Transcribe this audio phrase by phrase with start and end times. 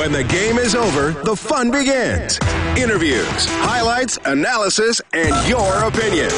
[0.00, 2.38] When the game is over, the fun begins.
[2.74, 6.30] Interviews, highlights, analysis, and your opinion.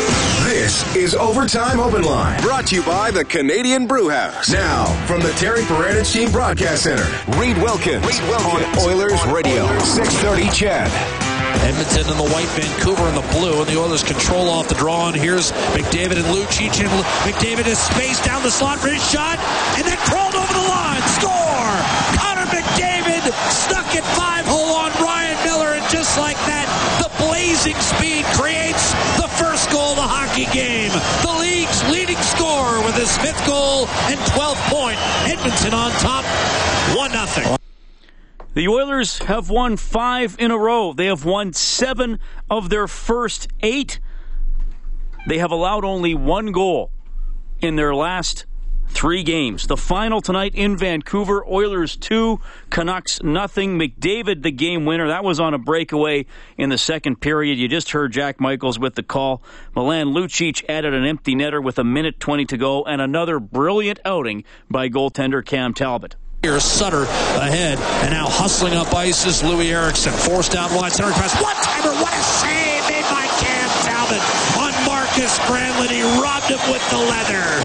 [0.42, 4.51] This is Overtime Open Line, brought to you by the Canadian Brew House.
[4.51, 7.06] Now, from the Terry Paranych Team Broadcast Center,
[7.38, 10.90] Reed Wilkins, Reed Wilkins on Oilers Radio, 630 CHED.
[11.63, 15.06] Edmonton in the white, Vancouver in the blue, and the Oilers control off the draw.
[15.06, 16.88] And here's McDavid and Lucic, and
[17.23, 19.38] McDavid is spaced down the slot for his shot,
[19.79, 20.22] and then crawled
[23.23, 26.67] Stuck at five hole on Ryan Miller, and just like that,
[26.99, 30.91] the blazing speed creates the first goal of the hockey game.
[31.23, 34.99] The league's leading scorer with his fifth goal and 12th point.
[35.30, 36.25] Edmonton on top,
[36.99, 37.47] one nothing.
[38.55, 40.93] The Oilers have won five in a row.
[40.93, 42.19] They have won seven
[42.51, 44.01] of their first eight.
[45.29, 46.91] They have allowed only one goal
[47.61, 48.47] in their last
[48.92, 49.66] three games.
[49.66, 52.38] The final tonight in Vancouver, Oilers 2,
[52.70, 53.78] Canucks nothing.
[53.78, 55.09] McDavid, the game winner.
[55.09, 57.59] That was on a breakaway in the second period.
[57.59, 59.43] You just heard Jack Michaels with the call.
[59.74, 63.99] Milan Lucic added an empty netter with a minute 20 to go and another brilliant
[64.04, 66.16] outing by goaltender Cam Talbot.
[66.42, 70.12] Here's Sutter ahead, and now hustling up ice is Loui Eriksson.
[70.12, 71.40] Forced out wide center pass.
[71.40, 71.94] One timer.
[72.02, 74.22] What a save made by Cam Talbot
[74.58, 75.90] on Markus Granlund.
[75.90, 77.62] He robbed him with the leather.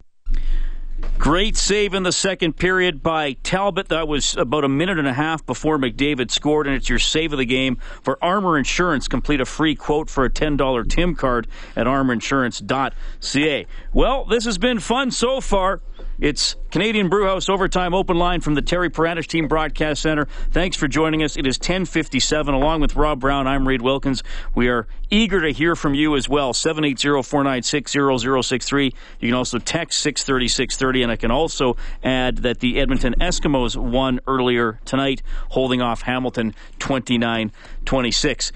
[1.20, 3.90] Great save in the second period by Talbot.
[3.90, 7.34] That was about a minute and a half before McDavid scored, and it's your save
[7.34, 7.78] of the game.
[8.04, 13.66] For Armor Insurance, complete a free quote for a $10 Tim card at armorinsurance.ca.
[13.94, 15.82] Well, this has been fun so far.
[16.20, 20.28] It's Canadian Brewhouse Overtime Open Line from the Terry Paranych Team Broadcast Center.
[20.50, 21.38] Thanks for joining us.
[21.38, 22.56] It is 1057.
[22.56, 24.24] Along with Rob Brown, I'm Reed Wilkins.
[24.56, 26.54] We are eager to hear from you as well.
[26.54, 28.94] 780-496-0063.
[29.20, 31.04] You can also text 630-630.
[31.04, 36.56] And I can also add that the Edmonton Eskimos won earlier tonight, holding off Hamilton
[36.80, 38.52] 29-26.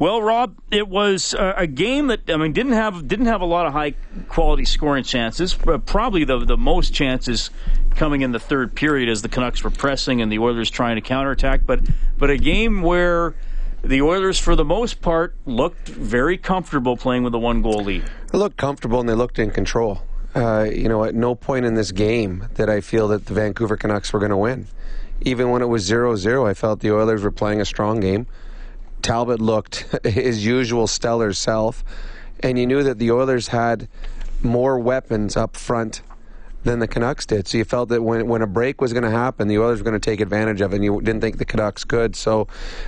[0.00, 3.46] Well, Rob, it was uh, a game that I mean didn't have didn't have a
[3.46, 3.96] lot of high
[4.30, 5.52] quality scoring chances.
[5.52, 7.50] But probably the the most chances
[7.96, 11.02] coming in the third period as the Canucks were pressing and the Oilers trying to
[11.02, 11.66] counterattack.
[11.66, 11.80] But
[12.16, 13.34] but a game where
[13.84, 18.04] the Oilers, for the most part, looked very comfortable playing with a one goal lead.
[18.32, 20.00] They looked comfortable and they looked in control.
[20.34, 23.76] Uh, you know, at no point in this game did I feel that the Vancouver
[23.76, 24.66] Canucks were going to win.
[25.20, 28.26] Even when it was 0 0, I felt the Oilers were playing a strong game.
[29.02, 31.84] Talbot looked his usual stellar self,
[32.40, 33.88] and you knew that the Oilers had
[34.42, 36.02] more weapons up front
[36.62, 37.48] than the Canucks did.
[37.48, 39.84] So you felt that when when a break was going to happen, the Oilers were
[39.84, 42.14] going to take advantage of it, and you didn't think the Canucks could.
[42.16, 42.42] So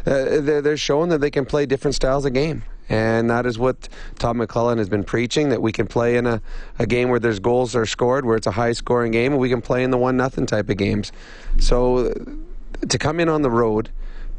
[0.06, 2.64] uh, they're, they're showing that they can play different styles of game.
[2.88, 6.42] And that is what Todd McLellan has been preaching that we can play in a,
[6.78, 9.48] a game where there's goals are scored, where it's a high scoring game, and we
[9.48, 11.12] can play in the one nothing type of games.
[11.58, 12.12] So
[12.86, 13.90] to come in on the road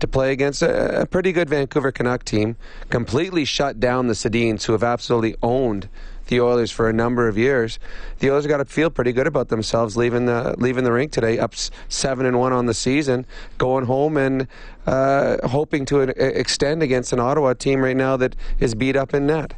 [0.04, 2.58] to play against a, a pretty good Vancouver Canuck team,
[2.90, 5.88] completely shut down the Sedins, who have absolutely owned
[6.28, 7.80] the Oilers for a number of years.
[8.20, 11.40] The Oilers got to feel pretty good about themselves leaving the leaving the rink today,
[11.40, 11.54] up
[11.88, 13.26] seven and one on the season,
[13.58, 14.48] going home and
[14.86, 19.26] uh, hoping to extend against an Ottawa team right now that is beat up in
[19.26, 19.54] net.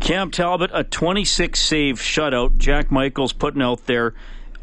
[0.00, 2.58] Cam Talbot, a 26 save shutout.
[2.58, 4.12] Jack Michaels putting out there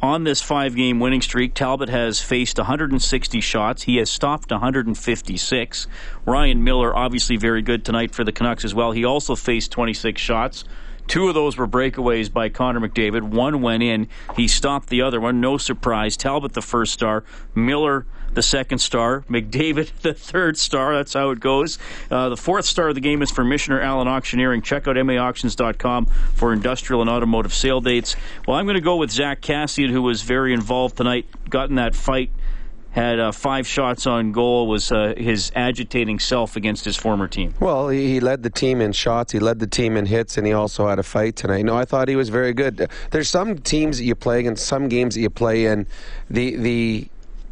[0.01, 3.83] on this five game winning streak, Talbot has faced 160 shots.
[3.83, 5.87] He has stopped 156.
[6.25, 8.91] Ryan Miller, obviously very good tonight for the Canucks as well.
[8.91, 10.63] He also faced 26 shots.
[11.09, 13.23] Two of those were breakaways by Connor McDavid.
[13.23, 14.07] One went in.
[14.35, 15.41] He stopped the other one.
[15.41, 16.15] No surprise.
[16.15, 17.23] Talbot, the first star.
[17.55, 19.21] Miller, the second star.
[19.21, 20.93] McDavid, the third star.
[20.93, 21.79] That's how it goes.
[22.11, 24.61] Uh, the fourth star of the game is for Michener Allen Auctioneering.
[24.61, 26.05] Check out maauctions.com
[26.35, 28.15] for industrial and automotive sale dates.
[28.47, 31.75] Well, I'm going to go with Zack Kassian, who was very involved tonight, got in
[31.77, 32.31] that fight
[32.91, 37.53] had uh, five shots on goal, was uh, his agitating self against his former team.
[37.59, 40.47] Well, he, he, led the team in shots, he led the team in hits, and
[40.47, 41.65] he also had a fight tonight.
[41.65, 42.89] No, I thought he was very good.
[43.11, 45.85] There's some teams that you play and some games that you play in,
[46.29, 47.07] the the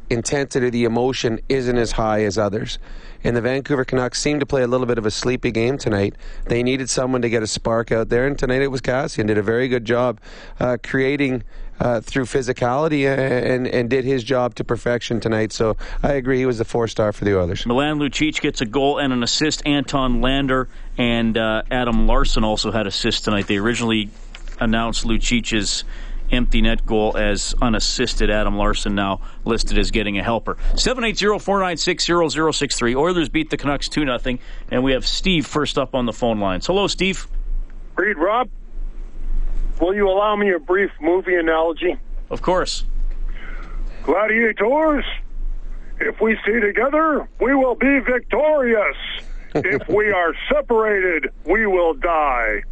[0.10, 2.80] intensity, the emotion isn't as high as others.
[3.24, 6.16] And the Vancouver Canucks seemed to play a little bit of a sleepy game tonight.
[6.46, 9.28] They needed someone to get a spark out there, and tonight it was Kassian.
[9.28, 10.22] Did a very good job
[10.60, 11.44] uh, creating
[11.80, 15.52] uh, through physicality and, and did his job to perfection tonight.
[15.52, 17.66] So I agree he was the four star for the Oilers.
[17.66, 19.62] Milan Lucic gets a goal and an assist.
[19.66, 23.48] Anton Lander and uh, Adam Larsson also had assists tonight.
[23.48, 24.10] They originally
[24.60, 25.84] announced Lucic's
[26.32, 28.30] empty net goal as unassisted.
[28.30, 30.58] Adam Larsson now listed as getting a helper.
[30.74, 32.96] 780-496-0063.
[32.96, 34.20] Oilers beat the Canucks 2 0
[34.70, 36.68] and we have Steve first up on the phone lines.
[36.68, 37.28] Hello, Steve.
[37.96, 38.50] Reed, Rob.
[39.80, 41.98] Will you allow me a brief movie analogy?
[42.30, 42.84] Of course.
[44.04, 45.06] Gladiators,
[46.00, 48.98] If we stay together, we will be victorious.
[49.56, 52.64] if we are separated, we will die.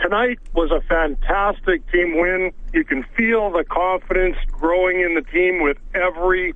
[0.00, 2.52] Tonight was a fantastic team win.
[2.72, 6.54] You can feel the confidence growing in the team with every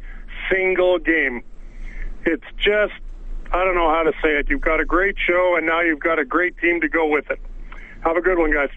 [0.50, 1.44] single game.
[2.24, 2.94] It's just,
[3.52, 4.48] I don't know how to say it.
[4.48, 7.30] You've got a great show, and now you've got a great team to go with
[7.30, 7.38] it.
[8.00, 8.70] Have a good one, guys.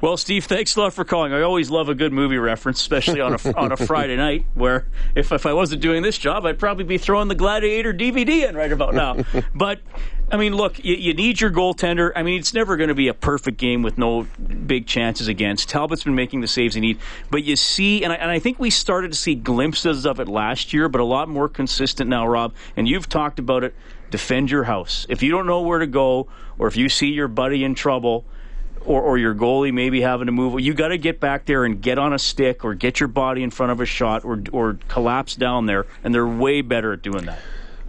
[0.00, 1.34] Well, Steve, thanks a lot for calling.
[1.34, 4.46] I always love a good movie reference, especially on a on a Friday night.
[4.54, 8.48] Where if if I wasn't doing this job, I'd probably be throwing the Gladiator DVD
[8.48, 9.18] in right about now.
[9.54, 9.80] but
[10.32, 12.12] I mean, look, you, you, need your goaltender.
[12.14, 14.28] I mean, it's never going to be a perfect game with no
[14.66, 15.68] big chances against.
[15.68, 18.60] Talbot's been making the saves he needs, but you see, and I, and I think
[18.60, 22.28] we started to see glimpses of it last year, but a lot more consistent now,
[22.28, 22.54] Rob.
[22.76, 23.74] And you've talked about it.
[24.10, 25.06] Defend your house.
[25.08, 28.24] If you don't know where to go, or if you see your buddy in trouble
[28.84, 30.60] or, or your goalie maybe having to move.
[30.60, 33.42] You got to get back there and get on a stick or get your body
[33.42, 37.02] in front of a shot or or collapse down there, and they're way better at
[37.02, 37.38] doing that.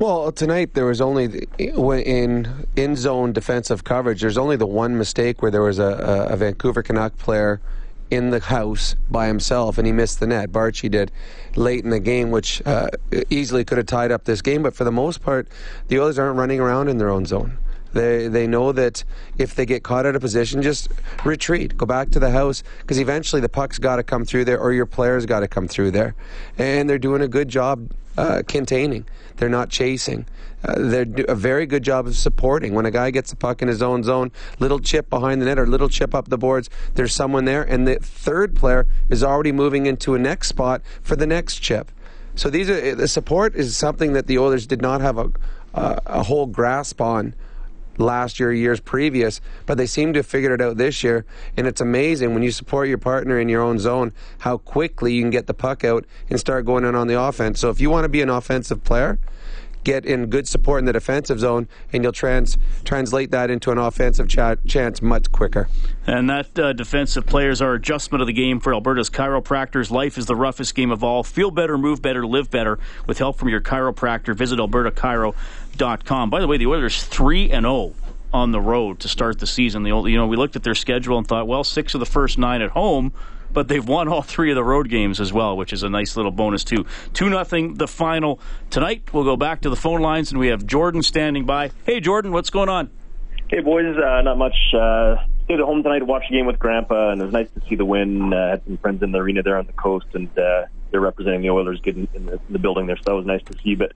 [0.02, 4.22] Well, tonight there was only the, in in zone defensive coverage.
[4.22, 7.62] There's only the one mistake where there was a, a, Vancouver Canuck player
[8.10, 10.52] in the house by himself, and he missed the net.
[10.52, 11.12] Baertschi did
[11.56, 12.90] late in the game, which uh,
[13.30, 14.64] easily could have tied up this game.
[14.64, 15.48] But for the most part,
[15.88, 17.60] the Oilers aren't running around in their own zone.
[17.94, 19.04] They they know that
[19.38, 20.90] if they get caught out of position, just
[21.26, 24.60] retreat, go back to the house because eventually the puck's got to come through there,
[24.60, 26.16] or your players got to come through there,
[26.58, 29.06] and they're doing a good job uh, containing.
[29.38, 30.26] They're not chasing.
[30.64, 32.74] Uh, they're do a very good job of supporting.
[32.74, 35.58] When a guy gets the puck in his own zone, little chip behind the net
[35.58, 39.52] or little chip up the boards, there's someone there, and the third player is already
[39.52, 41.92] moving into a next spot for the next chip.
[42.36, 45.32] So these are the support is something that the Oilers did not have a
[45.74, 47.34] uh, a whole grasp on
[48.02, 51.26] last year, years previous, but they seem to have figured it out this year.
[51.56, 55.22] And it's amazing when you support your partner in your own zone how quickly you
[55.22, 57.60] can get the puck out and start going in on the offense.
[57.60, 59.20] So if you want to be an offensive player,
[59.84, 63.78] get in good support in the defensive zone, and you'll trans translate that into an
[63.78, 65.68] offensive chance much quicker.
[66.06, 69.92] And that uh, defensive players are adjustment of the game for Alberta's chiropractors.
[69.92, 71.24] Life is the roughest game of all.
[71.24, 74.36] Feel better, move better, live better with help from your chiropractor.
[74.36, 75.34] Visit albertachiro.com
[76.06, 76.30] com.
[76.30, 77.94] By the way, the Oilers three and zero oh
[78.34, 79.84] on the road to start the season.
[79.84, 82.06] The old, you know we looked at their schedule and thought, well, six of the
[82.06, 83.12] first nine at home,
[83.54, 86.16] but they've won all three of the road games as well, which is a nice
[86.16, 86.86] little bonus too.
[87.14, 88.40] Two nothing the final
[88.70, 89.14] tonight.
[89.14, 91.72] We'll go back to the phone lines and we have Jordan standing by.
[91.86, 92.90] Hey, Jordan, what's going on?
[93.50, 93.98] Hey, boys.
[93.98, 94.56] Uh, not much.
[94.74, 97.50] Uh, stayed at home tonight to watch the game with Grandpa, and it was nice
[97.52, 98.34] to see the win.
[98.34, 101.42] Uh, had some friends in the arena there on the coast, and uh, they're representing
[101.42, 103.76] the Oilers in, in, the, in the building there, so that was nice to see.
[103.76, 103.94] But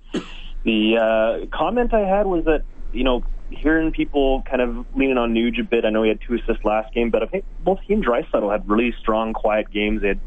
[0.63, 5.33] the uh, comment I had was that you know hearing people kind of leaning on
[5.33, 5.85] Nuge a bit.
[5.85, 8.51] I know he had two assists last game, but I think both he and Draisaitl
[8.51, 10.01] had really strong, quiet games.
[10.01, 10.19] They had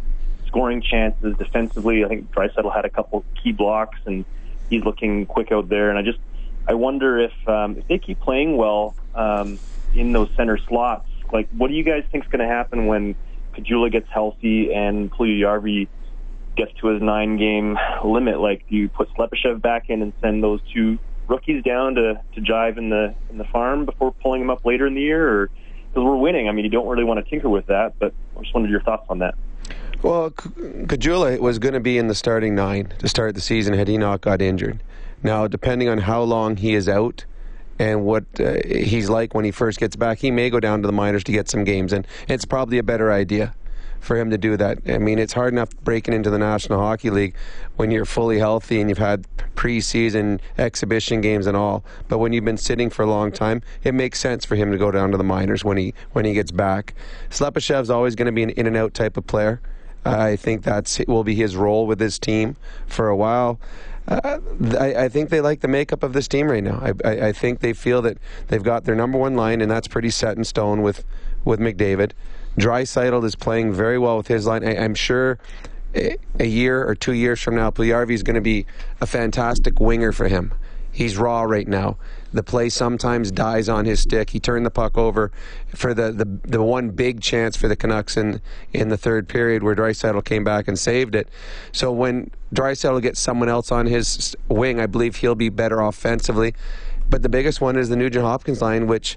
[0.46, 2.04] scoring chances defensively.
[2.04, 4.24] I think Draisaitl had a couple key blocks, and
[4.70, 5.90] he's looking quick out there.
[5.90, 6.18] And I just
[6.66, 9.58] I wonder if um, if they keep playing well um,
[9.94, 13.16] in those center slots, like what do you guys think is going to happen when
[13.54, 15.88] Caggiula gets healthy and Puljujarvi
[16.56, 20.42] gets to his nine game limit, like do you put Slepyshev back in and send
[20.42, 24.50] those two rookies down to, to jive in the in the farm before pulling them
[24.50, 25.50] up later in the year, or
[25.90, 26.48] because we're winning?
[26.48, 28.82] I mean, you don't really want to tinker with that, but I just wanted your
[28.82, 29.34] thoughts on that.
[30.02, 33.88] Well, Caggiula was going to be in the starting nine to start the season had
[33.88, 34.80] he not got injured.
[35.22, 37.24] Now, depending on how long he is out
[37.80, 40.86] and what uh, he's like when he first gets back, he may go down to
[40.86, 43.54] the minors to get some games, and it's probably a better idea
[44.00, 44.78] for him to do that.
[44.86, 47.34] I mean, it's hard enough breaking into the National Hockey League
[47.76, 49.26] when you're fully healthy and you've had
[49.56, 51.84] preseason exhibition games and all.
[52.08, 54.78] But when you've been sitting for a long time, it makes sense for him to
[54.78, 56.94] go down to the minors when he when he gets back.
[57.30, 59.60] Slepyshev's always going to be an in and out type of player.
[60.04, 63.60] I think that's will be his role with his team for a while.
[64.06, 64.38] Uh,
[64.78, 66.78] I, I, think they like the makeup of this team right now.
[66.80, 69.86] I, I, I, think they feel that they've got their number one line, and that's
[69.86, 71.04] pretty set in stone with
[71.44, 72.12] with McDavid.
[72.58, 74.64] Draisaitl is playing very well with his line.
[74.64, 75.38] I, am sure
[75.94, 78.66] a year or two years from now, Puljujarvi is going to be
[79.00, 80.52] a fantastic winger for him.
[80.90, 81.96] He's raw right now.
[82.32, 84.30] The play sometimes dies on his stick.
[84.30, 85.30] He turned the puck over
[85.68, 88.40] for the, the, the one big chance for the Canucks in,
[88.72, 91.28] in the third period where Draisaitl came back and saved it.
[91.70, 96.54] So when Draisaitl gets someone else on his wing, I believe he'll be better offensively.
[97.08, 99.16] But the biggest one is the Nugent Hopkins line, which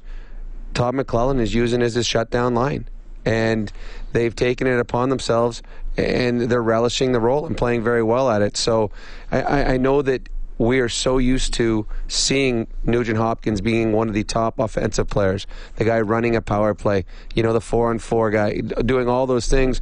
[0.75, 2.87] Todd McLellan is using as his shutdown line
[3.25, 3.71] and
[4.13, 5.61] they've taken it upon themselves
[5.97, 8.57] and they're relishing the role and playing very well at it.
[8.57, 8.91] So
[9.31, 14.13] I, I know that we are so used to seeing Nugent Hopkins being one of
[14.13, 15.47] the top offensive players,
[15.77, 19.25] the guy running a power play, you know, the four on four guy, doing all
[19.25, 19.81] those things.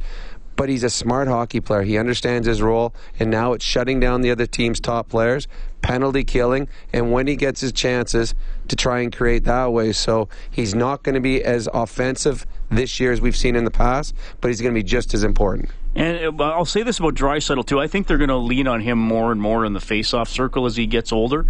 [0.60, 1.80] But he's a smart hockey player.
[1.80, 5.48] He understands his role, and now it's shutting down the other team's top players,
[5.80, 8.34] penalty killing, and when he gets his chances
[8.68, 9.92] to try and create that way.
[9.92, 13.70] So he's not going to be as offensive this year as we've seen in the
[13.70, 15.70] past, but he's going to be just as important.
[15.92, 17.80] And uh, I'll say this about Draisaitl too.
[17.80, 20.66] I think they're going to lean on him more and more in the face-off circle
[20.66, 21.46] as he gets older,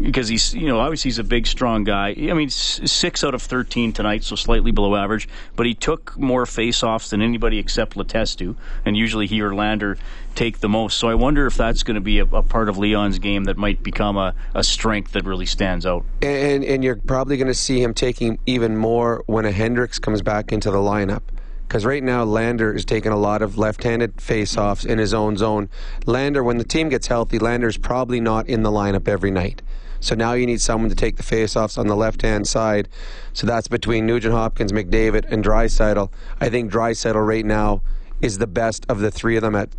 [0.00, 2.08] because he's you know obviously he's a big, strong guy.
[2.08, 5.28] I mean, six out of thirteen tonight, so slightly below average.
[5.54, 9.96] But he took more face-offs than anybody except Letestu, and usually he or Lander
[10.34, 10.98] take the most.
[10.98, 13.56] So I wonder if that's going to be a, a part of Leon's game that
[13.56, 16.04] might become a, a strength that really stands out.
[16.20, 20.20] And and you're probably going to see him taking even more when a Hendricks comes
[20.20, 21.22] back into the lineup
[21.66, 25.68] because right now Lander is taking a lot of left-handed face-offs in his own zone.
[26.06, 29.62] Lander, when the team gets healthy, Lander's probably not in the lineup every night.
[30.00, 32.88] So now you need someone to take the face-offs on the left-hand side.
[33.32, 36.10] So that's between Nugent Hopkins, McDavid, and Draisaitl.
[36.40, 37.82] I think Draisaitl right now
[38.20, 39.70] is the best of the three of them at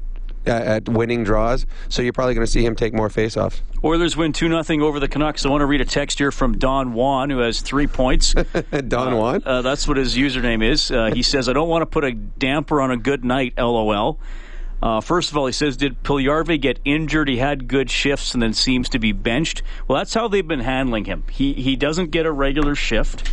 [0.47, 1.65] at winning draws.
[1.89, 3.61] So you're probably going to see him take more faceoffs.
[3.83, 5.45] Oilers win 2 0 over the Canucks.
[5.45, 8.33] I want to read a text here from Don Juan, who has three points.
[8.87, 9.43] Don uh, Juan?
[9.45, 10.89] Uh, that's what his username is.
[10.91, 14.19] Uh, he says, I don't want to put a damper on a good night, lol.
[14.81, 17.27] Uh, first of all, he says, did Puljujarvi get injured?
[17.27, 19.63] He had good shifts and then seems to be benched.
[19.87, 21.23] Well, that's how they've been handling him.
[21.31, 23.31] He he doesn't get a regular shift.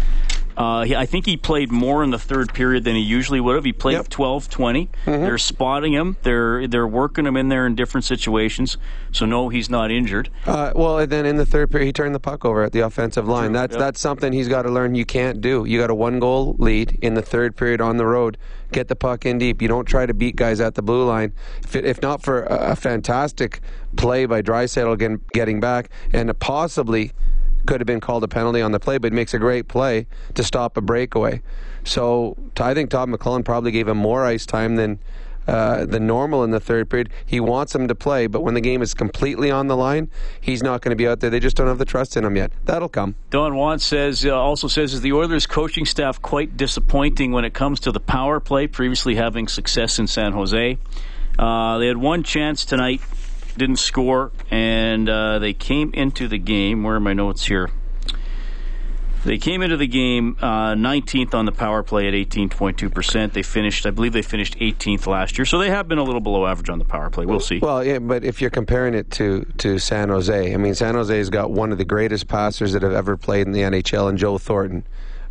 [0.56, 3.54] Uh, he, I think he played more in the third period than he usually would
[3.54, 3.64] have.
[3.64, 4.08] He played yep.
[4.08, 4.86] 12, 20.
[4.86, 5.10] Mm-hmm.
[5.24, 6.16] They're spotting him.
[6.22, 8.76] They're they're working him in there in different situations.
[9.12, 10.30] So no, he's not injured.
[10.46, 12.80] Uh, well, and then in the third period, he turned the puck over at the
[12.80, 13.50] offensive line.
[13.50, 13.54] True.
[13.54, 13.80] That's yep.
[13.80, 14.94] that's something he's got to learn.
[14.94, 15.64] You can't do.
[15.64, 18.38] You got a one goal lead in the third period on the road.
[18.72, 19.60] Get the puck in deep.
[19.60, 21.32] You don't try to beat guys at the blue line.
[21.62, 23.60] If, if not for a, a fantastic
[23.96, 27.12] play by getting, getting back and possibly
[27.66, 30.06] could have been called a penalty on the play, but it makes a great play
[30.34, 31.42] to stop a breakaway.
[31.84, 34.98] So I think Todd McLellan probably gave him more ice time than
[35.46, 37.10] uh, than normal in the third period.
[37.26, 40.08] He wants him to play, but when the game is completely on the line,
[40.40, 41.30] he's not going to be out there.
[41.30, 42.52] They just don't have the trust in him yet.
[42.64, 43.16] That'll come.
[43.30, 47.54] Don Juan says uh, also says is the Oilers coaching staff quite disappointing when it
[47.54, 48.68] comes to the power play.
[48.68, 50.78] Previously having success in San Jose,
[51.38, 53.00] uh, they had one chance tonight
[53.56, 56.82] didn't score, and uh, they came into the game.
[56.82, 57.70] Where are my notes here?
[59.24, 63.32] They came into the game uh, 19th on the power play at 18.2%.
[63.32, 66.20] They finished, I believe they finished 18th last year, so they have been a little
[66.20, 67.24] below average on the power play.
[67.24, 67.60] We'll see.
[67.60, 71.30] Well, yeah, but if you're comparing it to, to San Jose, I mean, San Jose's
[71.30, 74.38] got one of the greatest passers that have ever played in the NHL, and Joe
[74.38, 74.84] Thornton.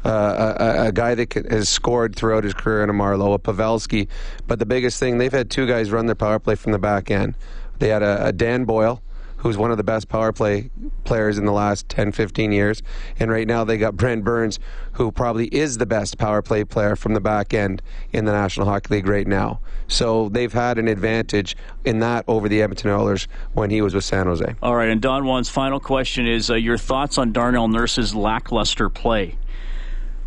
[0.04, 4.08] Uh, a, a, guy that has scored throughout his career in a Marleau, a Pavelski.
[4.48, 7.12] But the biggest thing, they've had two guys run their power play from the back
[7.12, 7.36] end.
[7.82, 9.02] They had a, a Dan Boyle,
[9.38, 10.70] who's one of the best power play
[11.04, 12.84] players in the last 10, 15 years.
[13.20, 14.60] And right now they got Brent Burns,
[14.94, 17.82] who probably is the best power play player from the back end
[18.14, 19.62] in the National Hockey League right now.
[19.88, 24.04] So they've had an advantage in that over the Edmonton Oilers when he was with
[24.04, 24.56] San Jose.
[24.62, 28.90] All right, and Don Juan's final question is uh, your thoughts on Darnell Nurse's lackluster
[28.90, 29.40] play?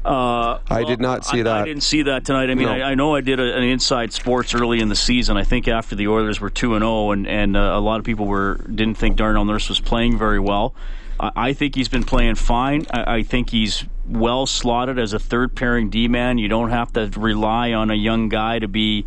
[0.05, 1.63] Uh, I did not see I, that.
[1.63, 2.51] I didn't see that tonight.
[2.51, 2.75] I mean, no.
[2.75, 5.39] I, I, know I did a, an Inside Sports early in the season.
[5.39, 8.01] I think after the Oilers were two and zero, oh, and and uh, a lot
[8.01, 10.75] of people were didn't think Darnell Nurse was playing very well.
[11.19, 12.87] I, I think he's been playing fine.
[12.91, 16.37] I, I think he's well slotted as a third pairing D man.
[16.37, 19.07] You don't have to rely on a young guy to be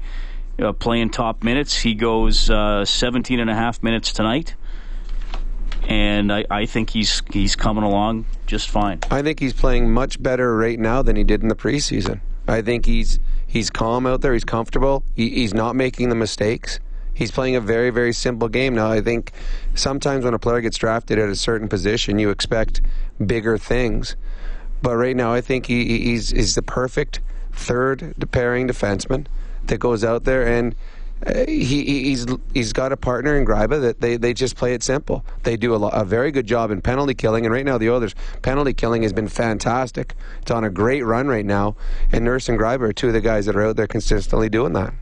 [0.57, 1.77] uh, playing top minutes.
[1.77, 4.55] He goes uh, 17 and a half minutes tonight
[5.87, 8.99] and I, I, think he's he's coming along just fine.
[9.09, 12.19] I think he's playing much better right now than he did in the preseason.
[12.47, 14.33] I think he's he's calm out there.
[14.33, 15.03] He's comfortable.
[15.15, 16.79] He, he's not making the mistakes.
[17.13, 18.91] He's playing a very very simple game now.
[18.91, 19.31] I think
[19.75, 22.81] sometimes when a player gets drafted at a certain position, you expect
[23.25, 24.17] bigger things.
[24.81, 27.21] But right now, I think he, he's is the perfect
[27.53, 29.25] third pairing defenseman
[29.65, 30.75] that goes out there and
[31.47, 35.25] he, he's he's got a partner in Gryba that they, they just play it simple.
[35.43, 38.13] They do a, a, very good job in penalty killing, and right now the Oilers
[38.43, 40.13] penalty killing has been fantastic.
[40.41, 41.75] It's on a great run right now,
[42.11, 44.73] and Nurse and Gryba are two of the guys that are out there consistently doing
[44.73, 44.93] that.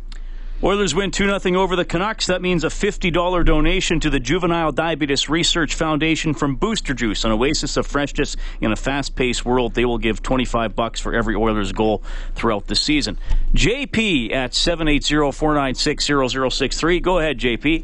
[0.64, 2.28] Oilers win 2 0 over the Canucks.
[2.28, 7.32] That means a $50 donation to the Juvenile Diabetes Research Foundation from Booster Juice, an
[7.32, 9.74] oasis of freshness in a fast paced world.
[9.74, 12.02] They will give 25 bucks for every Oilers goal
[12.36, 13.20] throughout the season.
[13.54, 17.00] JP at 780 496 0063.
[17.02, 17.84] Go ahead, JP.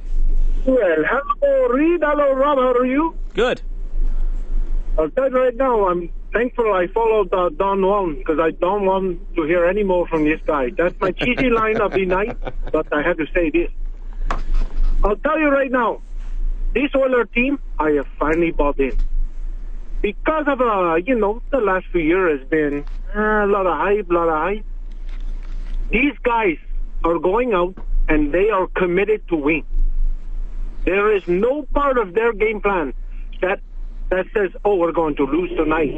[0.65, 1.99] Well, hello, Reed.
[2.01, 2.57] Hello, Rob.
[2.57, 3.15] How are you?
[3.33, 3.61] Good.
[4.97, 8.85] I'll tell you right now, I'm thankful I followed uh, Don Juan because I don't
[8.85, 10.69] want to hear any more from this guy.
[10.75, 12.37] That's my cheesy line of the night,
[12.71, 13.69] but I have to say this.
[15.03, 16.01] I'll tell you right now,
[16.73, 18.97] this Oiler team, I have finally bought in.
[20.01, 22.85] Because of, uh, you know, the last few years has been
[23.15, 24.65] uh, a lot of hype, a lot of hype.
[25.91, 26.57] These guys
[27.03, 27.75] are going out
[28.07, 29.63] and they are committed to win.
[30.85, 32.93] There is no part of their game plan
[33.41, 33.59] that
[34.11, 35.91] that says, "Oh, we're going to lose tonight."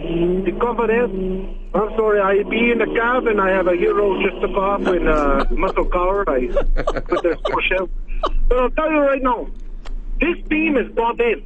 [0.46, 1.12] The confidence.
[1.74, 4.82] I'm sorry, I be in the cab and I have a hero just took off
[4.88, 6.24] in a muscle car.
[6.30, 7.90] I put their score shelf.
[8.48, 9.48] But I'll tell you right now,
[10.20, 11.44] this team is bought in.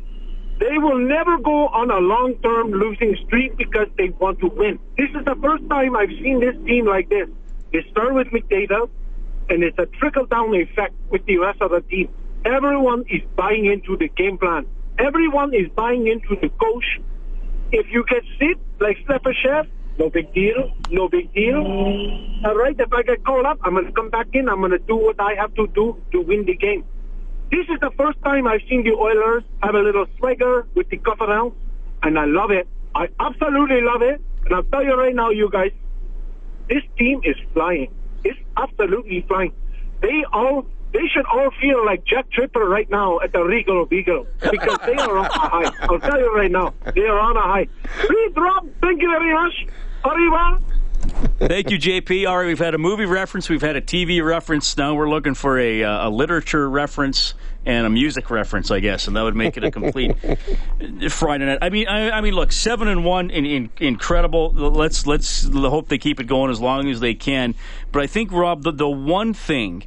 [0.59, 4.79] They will never go on a long-term losing streak because they want to win.
[4.97, 7.29] This is the first time I've seen this team like this.
[7.71, 8.89] They start with McDavid,
[9.49, 12.09] and it's a trickle-down effect with the rest of the team.
[12.43, 14.65] Everyone is buying into the game plan.
[14.99, 16.99] Everyone is buying into the coach.
[17.71, 18.97] If you get sick, like
[19.43, 19.67] Chef,
[19.99, 20.71] no big deal.
[20.91, 21.57] No big deal.
[22.45, 24.47] All right, if I get called up, I'm going to come back in.
[24.47, 26.83] I'm going to do what I have to do to win the game.
[27.51, 30.97] This is the first time I've seen the Oilers have a little swagger with the
[30.97, 31.53] confidence,
[32.03, 32.67] and I love it.
[32.93, 34.21] I absolutely love it.
[34.45, 35.71] And I'll tell you right now, you guys,
[36.69, 37.93] this team is flying.
[38.23, 39.53] It's absolutely flying.
[40.01, 44.25] They all they should all feel like Jack Tripper right now at the Regal Beagle
[44.39, 45.71] because they are on a high.
[45.81, 47.67] I'll tell you right now, they are on a high.
[47.99, 49.67] Please, Rob, thank you very much.
[50.05, 50.61] Arriba.
[51.39, 52.29] Thank you, JP.
[52.29, 54.75] All right, we've had a movie reference, we've had a TV reference.
[54.77, 57.33] Now we're looking for a, uh, a literature reference
[57.65, 60.15] and a music reference, I guess, and that would make it a complete
[61.09, 61.59] Friday night.
[61.61, 64.51] I mean, I, I mean, look, seven and one, in, in, incredible.
[64.51, 67.55] Let's let's hope they keep it going as long as they can.
[67.91, 69.83] But I think, Rob, the, the one thing,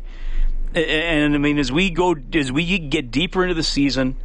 [0.75, 4.17] and I mean, as we go, as we get deeper into the season.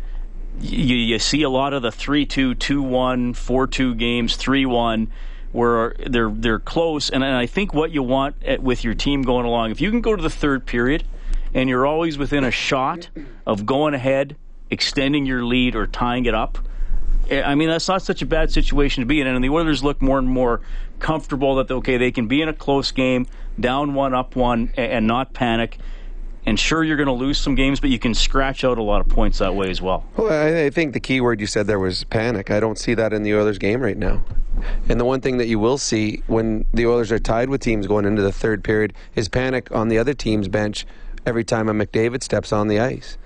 [0.57, 4.65] You, you see a lot of the 3 2, 2 1, 4 2 games, 3
[4.65, 5.11] 1
[5.55, 7.09] where they're they're close.
[7.09, 10.01] And, I think what you want at, with your team going along, if you can
[10.01, 11.05] go to the third period
[11.53, 13.09] and you're always within a shot
[13.47, 14.35] of going ahead,
[14.69, 16.57] extending your lead, or tying it up.
[17.29, 19.27] Eh, I mean, that's not such a bad situation to be in.
[19.27, 20.59] And the Oilers look more and more
[20.99, 23.25] comfortable that, okay, they can be in a close game,
[23.57, 25.77] down one, up one, and not panic.
[26.45, 29.01] And sure, you're going to lose some games, but you can scratch out a lot
[29.01, 30.05] of points that way as well.
[30.15, 32.51] Well, I, think the key word you said there was panic.
[32.51, 34.23] I don't see that in the Oilers game right now.
[34.87, 37.87] And the one thing that you will see when the Oilers are tied with teams
[37.87, 40.85] going into the third period is panic on the other team's bench
[41.25, 43.17] every time a McDavid steps on the ice.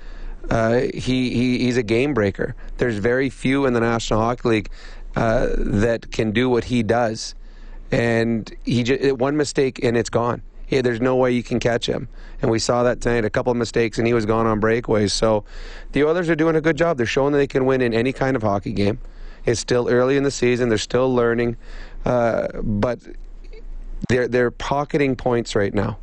[0.50, 2.56] Uh, he, he he's a game breaker.
[2.78, 4.70] There's very few in the National Hockey League
[5.16, 7.36] uh, that can do what he does,
[7.92, 10.42] and he just, one mistake and it's gone.
[10.70, 12.08] Yeah, there's no way you can catch him.
[12.42, 15.12] And we saw that tonight, a couple of mistakes, and he was gone on breakaways.
[15.12, 15.44] So
[15.92, 16.98] the Oilers are doing a good job.
[16.98, 19.00] They're showing that they can win in any kind of hockey game.
[19.46, 20.70] It's still early in the season.
[20.70, 21.58] They're still learning,
[22.06, 23.00] uh, but
[24.08, 25.98] they're they're pocketing points right now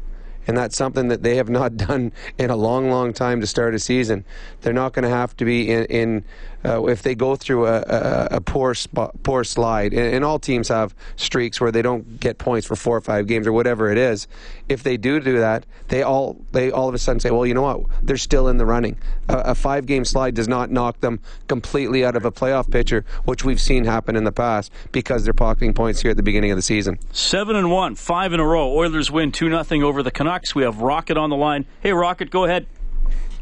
[0.46, 3.74] and that's something that they have not done in a long, long time to start
[3.74, 4.24] a season.
[4.60, 6.24] They're not going to have to be in, in
[6.66, 10.38] uh, if they go through a, a, a poor spot, poor slide, and, and, all
[10.38, 13.90] teams have streaks where they don't get points for four or five games or whatever
[13.92, 14.26] it is.
[14.68, 17.54] If they do do that, they all they all of a sudden say, well, you
[17.54, 17.82] know what?
[18.02, 18.96] They're still in the running.
[19.28, 23.04] A, a five game slide does not knock them completely out of a playoff picture,
[23.24, 26.50] which we've seen happen in the past because they're pocketing points here at the beginning
[26.50, 26.98] of the season.
[27.12, 28.72] Seven and one, five in a row.
[28.72, 30.54] Oilers win two nothing over the Canucks.
[30.54, 31.66] We have Rocket on the line.
[31.80, 32.66] Hey, Rocket, go ahead.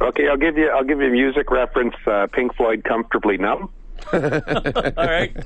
[0.00, 1.94] Okay, I'll give you I'll give you a music reference.
[2.06, 3.70] Uh, Pink Floyd, "Comfortably Numb."
[4.12, 5.36] All right.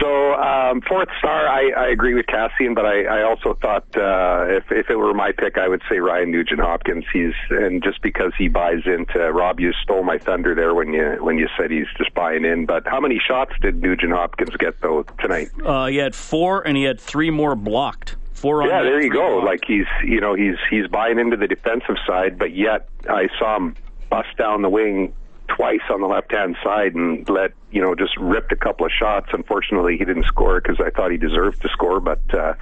[0.00, 4.46] So um, fourth star, I, I agree with Kassian, but I, I also thought uh,
[4.48, 7.04] if if it were my pick, I would say Ryan Nugent Hopkins.
[7.12, 11.18] He's and just because he buys into Rob, you stole my thunder there when you
[11.20, 12.66] when you said he's just buying in.
[12.66, 15.48] But how many shots did Nugent Hopkins get though tonight?
[15.62, 18.16] Uh, he had four, and he had three more blocked.
[18.40, 19.36] Four yeah, there you go.
[19.38, 23.56] Like he's you know he's he's buying into the defensive side, but yet I saw
[23.56, 23.76] him
[24.08, 25.14] bust down the wing
[25.48, 28.92] twice on the left hand side and let you know just ripped a couple of
[28.92, 29.28] shots.
[29.32, 32.20] Unfortunately, he didn't score because I thought he deserved to score, but.
[32.32, 32.54] uh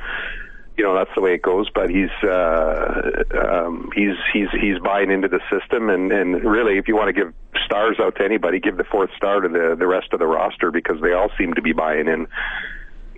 [0.77, 1.69] you know that's the way it goes.
[1.75, 6.87] But he's uh, um, he's he's he's buying into the system, and and really, if
[6.87, 9.89] you want to give stars out to anybody, give the fourth star to the the
[9.89, 12.29] rest of the roster because they all seem to be buying in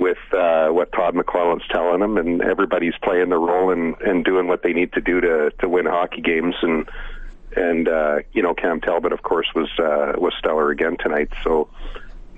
[0.00, 4.48] with uh, what Todd McLellan's telling them, and everybody's playing their role and, and doing
[4.48, 6.56] what they need to do to to win hockey games.
[6.62, 6.88] And
[7.54, 11.28] and uh, you know Cam Talbot, of course, was uh, was stellar again tonight.
[11.44, 11.68] So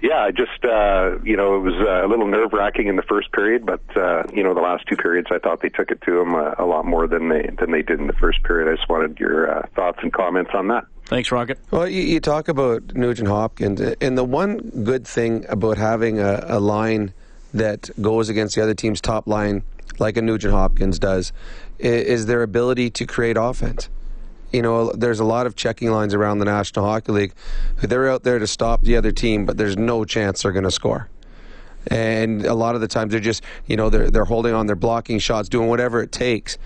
[0.02, 3.02] yeah, I just uh, you know it was uh, a little nerve wracking in the
[3.02, 6.02] first period, but uh, you know the last two periods I thought they took it
[6.02, 8.70] to them a, a lot more than they than they did in the first period.
[8.70, 10.84] I just wanted your uh, thoughts and comments on that.
[11.06, 11.58] Thanks, Rocket.
[11.70, 16.44] Well, you, you, talk about Nugent Hopkins, and the one good thing about having a,
[16.48, 17.12] a line
[17.52, 19.62] that goes against the other team's top line,
[19.98, 21.32] like a Nugent Hopkins does,
[21.78, 23.88] is their ability to create offense.
[24.52, 27.32] You know, there's a lot of checking lines around the National Hockey League.
[27.80, 30.70] They're out there to stop the other team, but there's no chance they're going to
[30.70, 31.08] score.
[31.86, 34.76] And a lot of the times they're just, you know, they're they're holding on, they're
[34.76, 36.58] blocking shots, doing whatever it takes.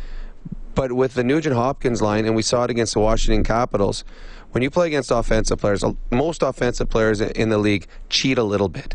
[0.75, 4.05] But with the Nugent Hopkins line, and we saw it against the Washington Capitals,
[4.51, 8.69] when you play against offensive players, most offensive players in the league cheat a little
[8.69, 8.95] bit.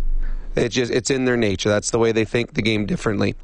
[0.55, 1.69] It just it's in their nature.
[1.69, 3.35] That's the way they think the game differently.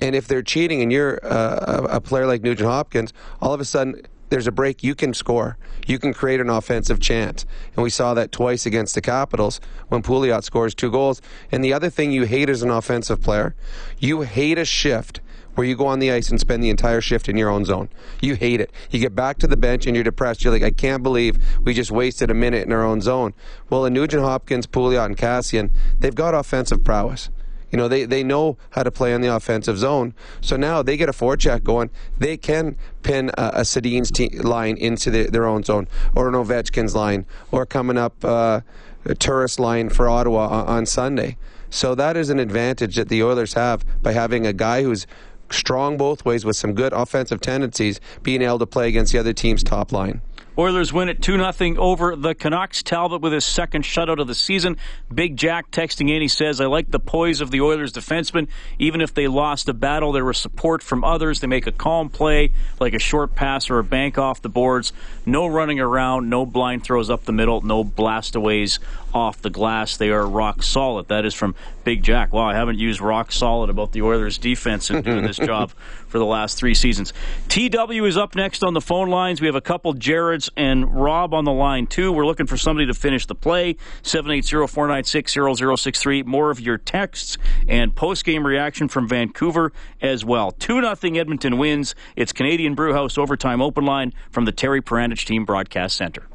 [0.00, 3.64] And if they're cheating, and you're uh, a player like Nugent Hopkins, all of a
[3.64, 5.56] sudden there's a break, you can score.
[5.86, 7.46] You can create an offensive chance.
[7.74, 11.22] And we saw that twice against the Capitals when Pouliot scores two goals.
[11.50, 13.54] And the other thing you hate as an offensive player,
[13.98, 15.20] you hate a shift
[15.58, 17.88] where you go on the ice and spend the entire shift in your own zone.
[18.20, 18.70] You hate it.
[18.92, 20.44] You get back to the bench and you're depressed.
[20.44, 23.34] You're like, I can't believe we just wasted a minute in our own zone.
[23.68, 27.30] Well, in Nugent Hopkins, Pouliot, and Kassian, they've got offensive prowess.
[27.72, 30.14] You know, they, they know how to play on the offensive zone.
[30.40, 31.90] So now they get a forecheck going.
[32.16, 36.34] They can pin a, a Sedin's te- line into the, their own zone, or an
[36.34, 38.60] Ovechkin's line, or coming up uh,
[39.04, 41.36] a Turris line for Ottawa on, on Sunday.
[41.70, 45.06] So that is an advantage that the Oilers have by having a guy who's
[45.50, 49.32] strong both ways with some good offensive tendencies, being able to play against the other
[49.32, 50.20] team's top line.
[50.58, 52.82] Oilers win it 2 0 over the Canucks.
[52.82, 54.76] Talbot with his second shutout of the season.
[55.12, 56.20] Big Jack texting in.
[56.20, 58.48] He says, I like the poise of the Oilers defensemen.
[58.76, 61.38] Even if they lost a battle, there was support from others.
[61.38, 64.92] They make a calm play, like a short pass or a bank off the boards.
[65.24, 68.80] No running around, no blind throws up the middle, no blastaways
[69.14, 69.96] off the glass.
[69.96, 71.08] They are rock solid.
[71.08, 72.32] That is from Big Jack.
[72.32, 75.72] Wow, I haven't used rock solid about the Oilers defense in doing this job
[76.08, 77.12] for the last three seasons.
[77.48, 79.40] TW is up next on the phone lines.
[79.40, 82.10] We have a couple Jareds and Rob on the line, too.
[82.12, 83.76] We're looking for somebody to finish the play.
[84.02, 86.24] 780-496-0063.
[86.24, 87.36] More of your texts
[87.68, 90.52] and post-game reaction from Vancouver as well.
[90.52, 91.94] 2-0 Edmonton wins.
[92.16, 96.26] It's Canadian Brewhouse Overtime Open Line from the Terry Paranych Team Broadcast Center.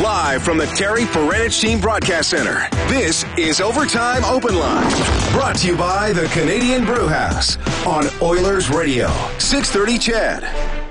[0.00, 4.90] Live from the Terry Paranych Team Broadcast Center, this is Overtime Open Line.
[5.32, 10.81] Brought to you by the Canadian Brewhouse on Oilers Radio, 630 CHED.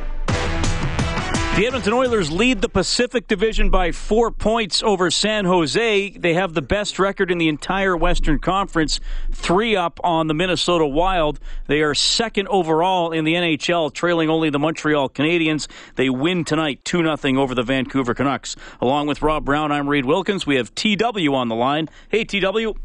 [1.55, 6.11] The Edmonton Oilers lead the Pacific Division by four points over San Jose.
[6.11, 9.01] They have the best record in the entire Western Conference,
[9.33, 11.41] three up on the Minnesota Wild.
[11.67, 15.67] They are second overall in the NHL, trailing only the Montreal Canadiens.
[15.95, 18.55] They win tonight 2 0 over the Vancouver Canucks.
[18.79, 20.47] Along with Rob Brown, I'm Reed Wilkins.
[20.47, 21.89] We have TW on the line.
[22.07, 22.75] Hey, TW.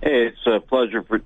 [0.00, 1.20] Hey, it's a pleasure for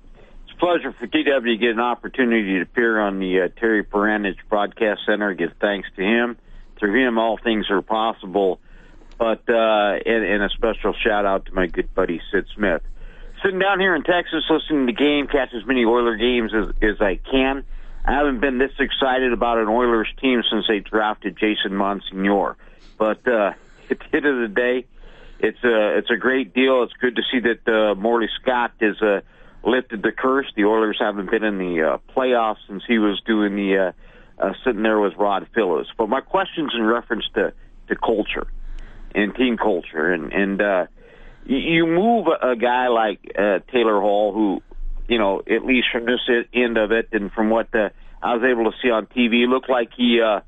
[0.61, 5.01] pleasure for TW to get an opportunity to appear on the uh, Terry Paranych Broadcast
[5.07, 5.33] Center.
[5.33, 6.37] Give thanks to him.
[6.77, 8.59] Through him, all things are possible.
[9.17, 12.83] But uh, and, and a special shout out to my good buddy Sid Smith.
[13.43, 17.01] Sitting down here in Texas, listening to game, catch as many Oiler games as, as
[17.01, 17.63] I can.
[18.05, 22.55] I haven't been this excited about an Oilers team since they drafted Jason Bonsignore.
[22.99, 23.53] But uh,
[23.89, 24.85] at the end of the day,
[25.39, 26.83] it's a it's a great deal.
[26.83, 29.21] It's good to see that uh, Morley Scott is a uh,
[29.63, 30.47] lifted the curse.
[30.55, 33.91] The Oilers haven't been in the uh, playoffs since he was doing the uh,
[34.41, 35.89] uh, sitting there with Rod Phillips.
[35.97, 37.53] But my question's in reference to
[37.87, 38.47] to culture
[39.13, 40.85] and team culture, and and uh,
[41.45, 44.61] you move a, guy like uh, Taylor Hall, who
[45.07, 46.21] you know at least from this
[46.53, 47.89] end of it, and from what uh,
[48.21, 50.41] I was able to see on TV, looked like he uh,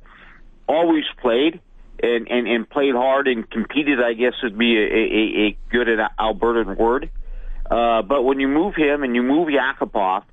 [0.68, 1.62] always played.
[2.02, 5.88] And, and, and played hard and competed, I guess would be a, a, a good
[6.20, 7.06] Albertan word.
[7.06, 7.23] Uh,
[7.70, 10.24] uh, but when you move him and you move Yakupov,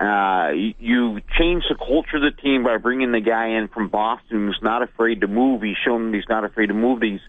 [0.00, 4.46] uh, you, change the culture of the team by bringing the guy in from Boston
[4.46, 5.62] who's not afraid to move.
[5.62, 7.20] He's shown he's not afraid to move these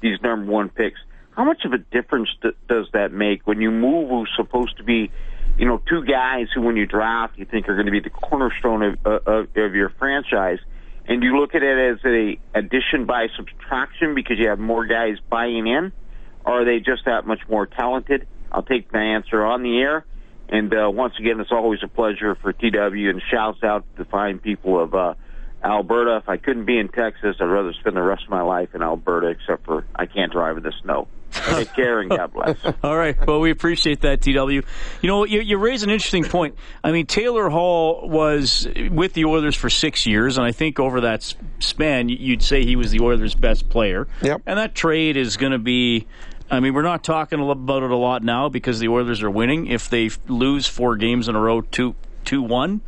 [0.00, 0.98] these number one picks.
[1.36, 4.84] How much of a difference th- does that make when you move who's supposed to
[4.84, 5.10] be,
[5.58, 8.10] you know, two guys who when you draft you think are going to be the
[8.10, 10.58] cornerstone of, of, of your franchise,
[11.06, 15.16] and you look at it as a addition by subtraction because you have more guys
[15.28, 15.92] buying in,
[16.46, 18.26] or are they just that much more talented?
[18.54, 20.04] I'll take the answer on the air.
[20.48, 24.08] And uh, once again, it's always a pleasure for TW and shouts out to the
[24.08, 25.14] fine people of uh,
[25.64, 26.18] Alberta.
[26.18, 28.82] If I couldn't be in Texas, I'd rather spend the rest of my life in
[28.82, 31.08] Alberta, except for I can't drive in the snow.
[31.32, 32.56] Take care and God bless.
[32.84, 33.16] All right.
[33.26, 34.36] Well, we appreciate that, TW.
[34.36, 34.62] You
[35.02, 36.54] know, you, you raise an interesting point.
[36.84, 41.00] I mean, Taylor Hall was with the Oilers for six years, and I think over
[41.00, 44.06] that span, you'd say he was the Oilers' best player.
[44.22, 44.42] Yep.
[44.46, 46.06] And that trade is going to be
[46.50, 49.66] I mean, we're not talking about it a lot now because the Oilers are winning.
[49.66, 52.82] If they lose four games in a row, two two one,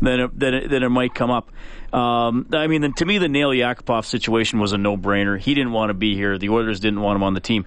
[0.00, 1.50] then it, then it, then it might come up.
[1.92, 5.38] Um, I mean, then, to me, the Nail Yakupov situation was a no brainer.
[5.38, 6.36] He didn't want to be here.
[6.36, 7.64] The Oilers didn't want him on the team.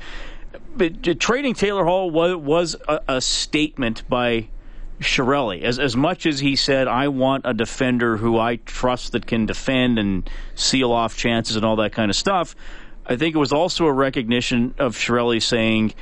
[0.76, 4.48] But uh, trading Taylor Hall was, was a, a statement by
[5.02, 5.64] Chiarelli.
[5.64, 9.48] As as much as he said, I want a defender who I trust that can
[9.48, 12.56] defend and seal off chances and all that kind of stuff.
[13.06, 15.94] I think it was also a recognition of Chiarelli saying,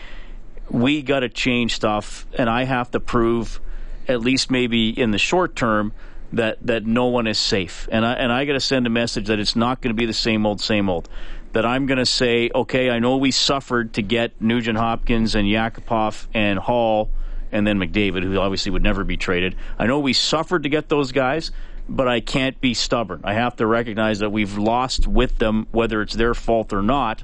[0.69, 3.59] we got to change stuff, and I have to prove,
[4.07, 5.93] at least maybe in the short term,
[6.33, 7.89] that that no one is safe.
[7.91, 10.05] And I and I got to send a message that it's not going to be
[10.05, 11.09] the same old, same old.
[11.53, 15.47] That I'm going to say, okay, I know we suffered to get Nugent Hopkins and
[15.47, 17.09] Yakupov and Hall
[17.51, 19.55] and then McDavid, who obviously would never be traded.
[19.79, 21.51] I know we suffered to get those guys,
[21.89, 23.21] but I can't be stubborn.
[23.23, 27.23] I have to recognize that we've lost with them, whether it's their fault or not.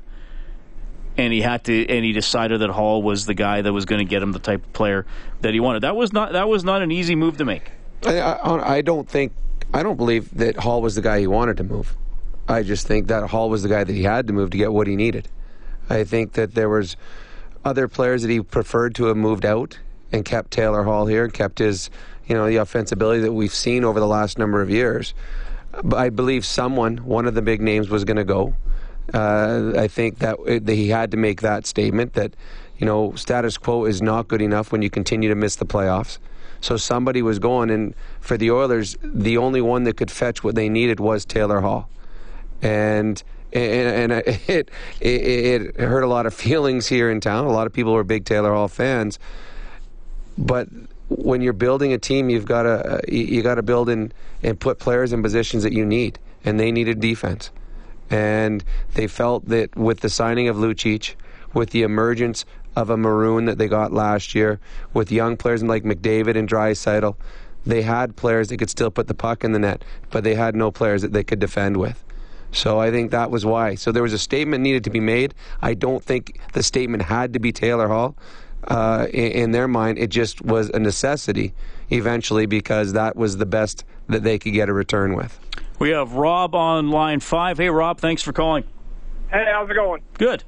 [1.17, 3.99] And he had to, and he decided that Hall was the guy that was going
[3.99, 5.05] to get him the type of player
[5.41, 5.83] that he wanted.
[5.83, 7.71] That was not that was not an easy move to make.
[8.05, 9.31] I, I, I don't think
[9.73, 11.95] I don't believe that Hall was the guy he wanted to move.
[12.49, 14.73] I just think that Hall was the guy that he had to move to get
[14.73, 15.29] what he needed.
[15.89, 16.97] I think that there was
[17.63, 19.79] other players that he preferred to have moved out
[20.11, 21.89] and kept Taylor Hall here and kept his,
[22.27, 25.13] you know, the offensibility that we've seen over the last number of years.
[25.83, 28.55] But I believe someone, one of the big names, was going to go.
[29.13, 32.33] Uh, I think that, that he had to make that statement that,
[32.77, 36.17] you know, status quo is not good enough when you continue to miss the playoffs.
[36.61, 40.55] So somebody was going, and for the Oilers, the only one that could fetch what
[40.55, 41.89] they needed was Taylor Hall,
[42.61, 43.21] and
[43.53, 47.45] and, and it, it it hurt a lot of feelings here in town.
[47.45, 49.19] A lot of people were big Taylor Hall fans,
[50.37, 50.67] but
[51.09, 54.11] when you're building a team, you've got to uh, you got to build in
[54.43, 57.51] and put players in positions that you need, and they needed defense,
[58.09, 58.63] and
[58.93, 61.15] they felt that with the signing of Lucic,
[61.53, 64.59] with the emergence of a Maroon that they got last year,
[64.93, 67.15] with young players like McDavid and Draisaitl,
[67.65, 70.55] they had players that could still put the puck in the net, but they had
[70.55, 72.03] no players that they could defend with.
[72.51, 73.75] So I think that was why.
[73.75, 75.33] So there was a statement needed to be made.
[75.61, 78.15] I don't think the statement had to be Taylor Hall.
[78.67, 81.53] Uh, in, in, their mind, it just was a necessity
[81.91, 85.39] eventually because that was the best that they could get a return with.
[85.77, 87.57] We have Rob on line five.
[87.57, 88.63] Hey, Rob, thanks for calling.
[89.29, 90.01] Hey, how's it going?
[90.17, 90.43] Good.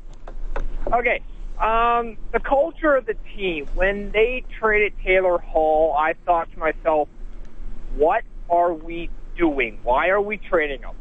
[0.92, 1.22] Okay.
[1.60, 7.10] Um, the culture of the team, when they traded Taylor Hall, I thought to myself,
[7.96, 9.80] what are we doing?
[9.84, 10.96] Why are we trading him?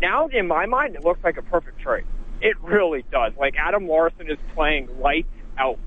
[0.00, 2.04] Now, in my mind, it looks like a perfect trade.
[2.40, 3.32] It really does.
[3.36, 5.78] Like, Adam Larsson is playing lights out.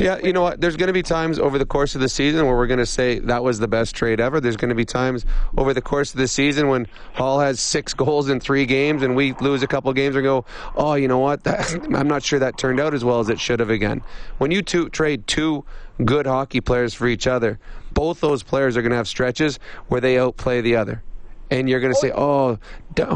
[0.00, 0.62] Yeah, you know what?
[0.62, 2.86] There's going to be times over the course of the season where we're going to
[2.86, 4.40] say that was the best trade ever.
[4.40, 5.26] There's going to be times
[5.58, 9.14] over the course of the season when Hall has six goals in three games and
[9.14, 11.44] we lose a couple games and go, oh, you know what?
[11.50, 14.02] That, I'm not sure that turned out as well as it should have again.
[14.38, 15.64] When you two, trade two
[16.04, 17.58] good hockey players for each other,
[17.92, 19.58] both those players are going to have stretches
[19.88, 21.02] where they outplay the other
[21.50, 22.58] and you're going to say, "Oh,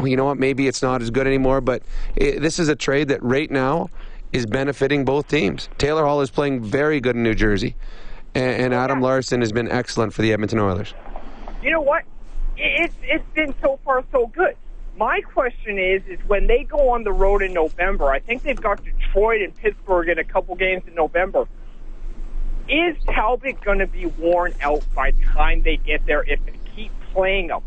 [0.03, 0.37] you know what?
[0.37, 1.83] Maybe it's not as good anymore." But
[2.17, 3.89] it, this is a trade that right now
[4.31, 5.69] is benefiting both teams.
[5.77, 7.75] Taylor Hall is playing very good in New Jersey,
[8.33, 10.93] and, and Adam Larsson has been excellent for the Edmonton Oilers.
[11.61, 12.03] You know what?
[12.57, 14.55] It's it's been so far so good.
[14.97, 18.59] My question is, is when they go on the road in November, I think they've
[18.59, 21.47] got Detroit and Pittsburgh in a couple games in November.
[22.69, 26.53] Is Talbot going to be worn out by the time they get there if they
[26.75, 27.61] keep playing them?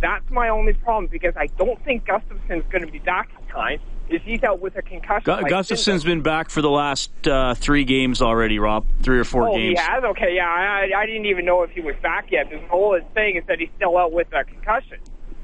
[0.00, 3.80] That's my only problem because I don't think Gustavsson's going to be back in time
[4.08, 5.24] is he's out with a concussion.
[5.24, 8.86] Gu- like Gustavsson's been back for the last uh, three games already, Rob.
[9.02, 9.78] Three or four oh, games.
[9.78, 10.04] he has?
[10.04, 10.48] Okay, yeah.
[10.48, 12.50] I, I didn't even know if he was back yet.
[12.50, 14.98] The whole thing is that he's still out with a concussion.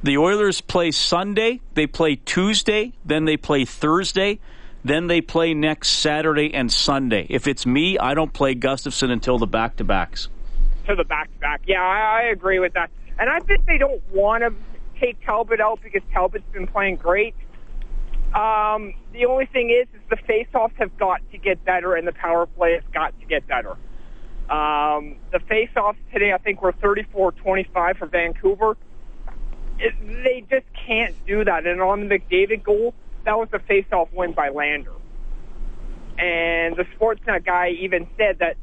[0.04, 4.40] The Oilers play Sunday, they play Tuesday, then they play Thursday,
[4.84, 7.26] then they play next Saturday and Sunday.
[7.30, 10.28] If it's me, I don't play Gustavsson until the back to backs.
[10.88, 11.62] To the back to back.
[11.66, 12.90] Yeah, I, I agree with that.
[13.18, 14.52] And I think they don't want to
[15.00, 17.36] take Talbot out because Talbot's been playing great.
[18.34, 22.12] Um, the only thing is, is the faceoffs have got to get better, and the
[22.12, 23.72] power play has got to get better.
[24.48, 28.76] Um, the faceoffs today, I think, were 34-25 for Vancouver.
[29.78, 31.66] It, they just can't do that.
[31.66, 34.92] And on the McDavid goal, that was a faceoff win by Lander.
[36.18, 38.56] And the Sportsnet guy even said that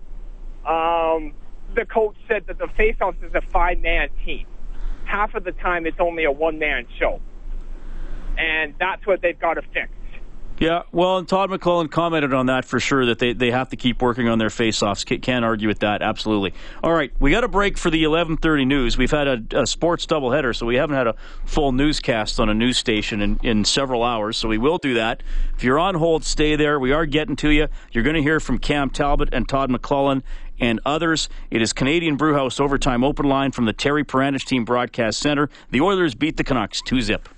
[0.67, 1.34] um,
[1.75, 4.47] the coach said that the faceoffs is a five-man team.
[5.05, 7.19] Half of the time, it's only a one-man show
[8.39, 9.91] and that's what they've got to fix.
[10.60, 13.78] Yeah, well, and Todd McLellan commented on that for sure that they, they have to
[13.78, 15.21] keep working on their faceoffs.
[15.21, 16.54] Can't argue with that, absolutely.
[16.84, 18.97] All right, we got a break for the 11:30 news.
[18.97, 22.54] We've had a, a, sports doubleheader, so we haven't had a full newscast on a
[22.54, 24.38] news station in, in several hours.
[24.38, 25.23] So we will do that.
[25.56, 26.78] If you're on hold, stay there.
[26.78, 27.69] We are getting to you.
[27.93, 30.23] You're going to hear from Cam Talbot and Todd McLellan
[30.60, 31.30] and others.
[31.49, 35.49] It is Canadian Brewhouse overtime open line from the Terry Paranych Team Broadcast Center.
[35.71, 37.30] The Oilers beat the Canucks two zip.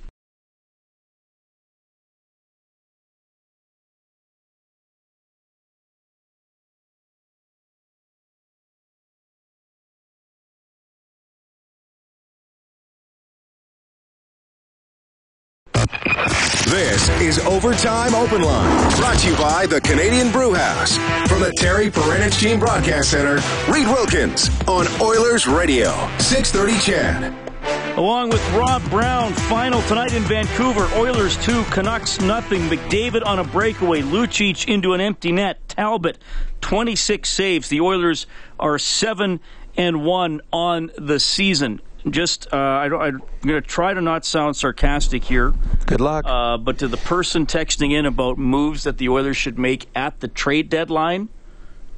[17.32, 20.98] Is Overtime Open Line, brought to you by the Canadian Brew House.
[21.30, 23.36] From the Terry Paranych Team Broadcast Center,
[23.72, 27.98] Reed Wilkins on Oilers Radio, 630 CHED.
[27.98, 30.90] Along with Rob Brown, final tonight in Vancouver.
[30.94, 32.64] Oilers 2, Canucks nothing.
[32.64, 34.02] McDavid on a breakaway.
[34.02, 35.70] Lucic into an empty net.
[35.70, 36.18] Talbot,
[36.60, 37.70] 26 saves.
[37.70, 38.28] The Oilers
[38.60, 39.40] are 7
[39.78, 44.56] and 1 on the season just uh, I am going to try to not sound
[44.56, 45.54] sarcastic here.
[45.86, 46.26] Good luck.
[46.26, 50.20] Uh, but to the person texting in about moves that the Oilers should make at
[50.20, 51.30] the trade deadline,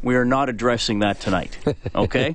[0.03, 1.57] we are not addressing that tonight.
[1.95, 2.33] Okay?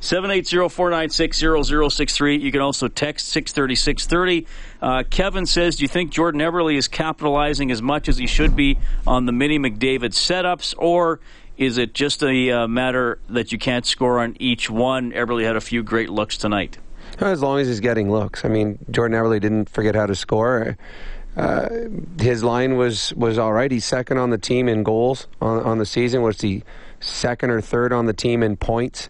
[0.00, 2.40] 780-496-0063.
[2.40, 4.46] You can also text 630-630.
[4.82, 8.54] Uh, Kevin says, do you think Jordan Eberle is capitalizing as much as he should
[8.54, 11.20] be on the mini McDavid setups, or
[11.56, 15.12] is it just a uh, matter that you can't score on each one?
[15.12, 16.76] Everly had a few great looks tonight.
[17.20, 18.44] As long as he's getting looks.
[18.44, 20.76] I mean, Jordan Eberle didn't forget how to score.
[21.36, 21.68] Uh,
[22.20, 23.70] his line was, was all right.
[23.70, 26.22] He's second on the team in goals on, on the season.
[26.22, 26.62] Was he
[27.00, 29.08] second or third on the team in points?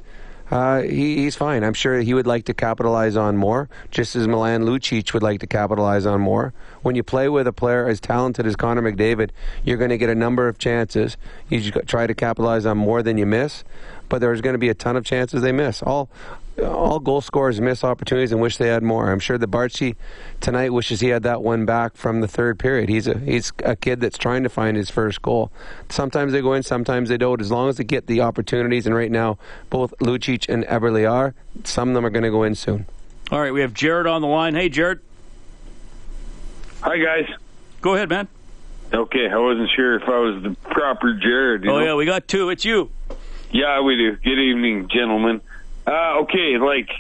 [0.51, 1.63] Uh, he, he's fine.
[1.63, 5.41] I'm sure he would like to capitalize on more, just as Milan Lucic would like
[5.41, 6.55] to capitalize on more.
[6.83, 9.31] When you play with a player as talented as Connor McDavid,
[9.65, 11.19] you're going to get a number of chances.
[11.51, 13.63] You try to capitalize on more than you miss,
[14.09, 15.83] but there's going to be a ton of chances they miss.
[15.83, 16.09] All
[16.63, 19.11] all goal scorers miss opportunities and wish they had more.
[19.11, 19.97] I'm sure the Baertschi
[20.41, 22.89] tonight wishes he had that one back from the third period.
[22.89, 25.51] He's a he's a kid that's trying to find his first goal.
[25.89, 27.41] Sometimes they go in, sometimes they don't.
[27.41, 29.39] As long as they get the opportunities, and right now
[29.71, 32.87] both Lucic and Eberle are, some of them are going to go in soon.
[33.31, 34.55] All right, we have Jared on the line.
[34.55, 35.01] Hey, Jared.
[36.81, 37.29] Hi, guys.
[37.81, 38.29] Go ahead, man.
[38.93, 41.67] Okay, I wasn't sure if I was the proper Jared.
[41.67, 41.85] oh know?
[41.85, 42.49] yeah, we got two.
[42.49, 42.91] It's you.
[43.51, 44.17] Yeah, we do.
[44.17, 45.43] Good evening, gentlemen.
[45.89, 46.91] Uh, okay, like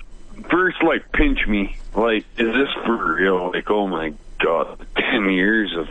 [0.48, 1.76] first, like pinch me.
[1.94, 3.50] Like, is this for real?
[3.50, 5.88] Like, oh my god, ten years of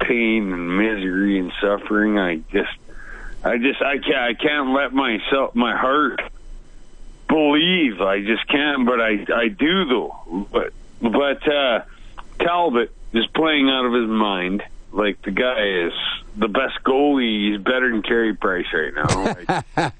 [0.00, 2.18] pain and misery and suffering.
[2.18, 2.72] I just,
[3.44, 6.20] I just, I can't, I can't let myself, my heart
[7.28, 8.00] believe.
[8.00, 10.46] I just can't, but I, I do though.
[10.50, 11.84] But, but uh,
[12.40, 14.64] Talbot is playing out of his mind.
[14.92, 15.92] Like the guy is
[16.36, 17.52] the best goalie.
[17.52, 19.62] He's better than Carey Price right now.
[19.74, 19.92] Like,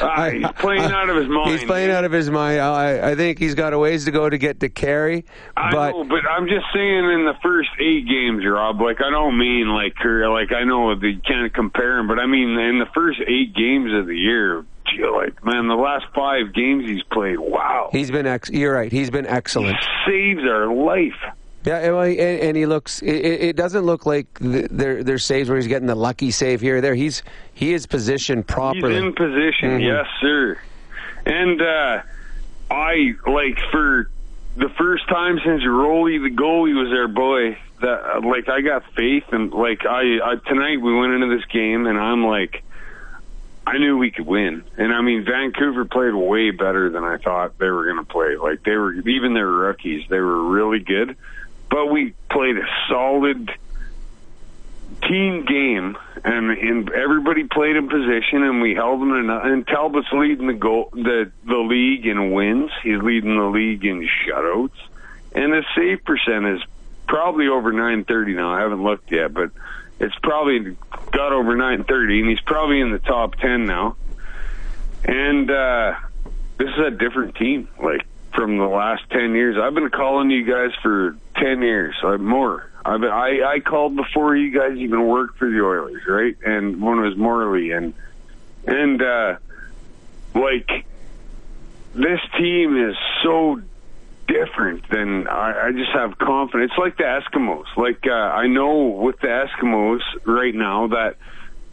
[0.00, 1.50] uh, he's playing out of his mind.
[1.50, 2.60] He's playing out of his mind.
[2.60, 5.24] I, I think he's got a ways to go to get to Carey.
[5.56, 8.80] I but know, but I'm just saying in the first eight games, Rob.
[8.80, 12.58] Like I don't mean like like I know you can't compare him, but I mean
[12.58, 14.64] in the first eight games of the year.
[15.14, 17.90] Like man, the last five games he's played, wow.
[17.92, 18.90] He's been ex- you're right.
[18.90, 19.76] He's been excellent.
[19.76, 21.14] He saves our life.
[21.64, 23.02] Yeah, and, and he looks.
[23.02, 26.78] It, it, doesn't look like there there's saves where he's getting the lucky save here
[26.78, 26.94] or there.
[26.94, 28.94] He's he is positioned properly.
[28.94, 29.80] He's in position, mm-hmm.
[29.80, 30.58] yes, sir.
[31.26, 32.02] And uh,
[32.70, 34.10] I like for
[34.56, 37.58] the first time since Rolly the goalie was there, boy.
[37.82, 41.86] That like I got faith and like I, I tonight we went into this game
[41.86, 42.62] and I'm like.
[43.66, 44.64] I knew we could win.
[44.78, 48.34] And I mean, Vancouver played way better than I thought they were going to play.
[48.36, 51.14] Like they were, even their rookies, they were really good
[51.70, 53.50] but we played a solid
[55.08, 59.30] team game, and, and everybody played in position, and we held them.
[59.30, 62.70] And Talbot's leading the goal, the the league in wins.
[62.82, 64.78] He's leading the league in shutouts,
[65.34, 66.60] and his save percent is
[67.06, 68.52] probably over 930 now.
[68.52, 69.50] I haven't looked yet, but
[69.98, 70.76] it's probably
[71.12, 73.96] got over 930, and he's probably in the top 10 now.
[75.04, 75.94] And uh,
[76.56, 77.68] this is a different team.
[77.82, 78.06] Like
[78.40, 79.58] from the last 10 years.
[79.58, 82.70] I've been calling you guys for 10 years, uh, more.
[82.86, 86.34] I've been, I, I called before you guys even worked for the Oilers, right?
[86.46, 87.92] And one was Morley and,
[88.66, 89.36] and, uh,
[90.34, 90.86] like,
[91.94, 93.60] this team is so
[94.26, 96.72] different than I, I just have confidence.
[96.72, 97.66] It's like the Eskimos.
[97.76, 101.16] Like, uh, I know with the Eskimos right now that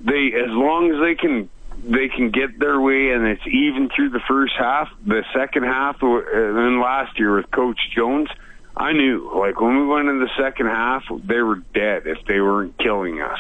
[0.02, 1.50] they, as long as they can
[1.84, 4.90] they can get their way and it's even through the first half.
[5.06, 8.30] The second half, and uh, then last year with Coach Jones,
[8.76, 12.40] I knew like when we went in the second half, they were dead if they
[12.40, 13.40] weren't killing us.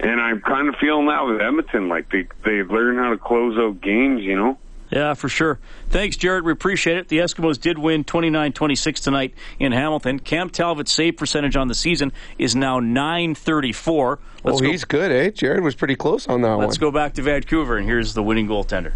[0.00, 3.56] And I'm kind of feeling that with Edmonton, like they they learn how to close
[3.56, 4.58] out games, you know.
[4.92, 5.58] Yeah, for sure.
[5.88, 6.44] Thanks, Jared.
[6.44, 7.08] We appreciate it.
[7.08, 10.18] The Eskimos did win 29 26 tonight in Hamilton.
[10.18, 14.18] Cam Talbot's save percentage on the season is now 934.
[14.44, 14.70] Let's oh, go.
[14.70, 15.30] he's good, eh?
[15.30, 16.66] Jared was pretty close on that Let's one.
[16.66, 18.92] Let's go back to Vancouver, and here's the winning goaltender.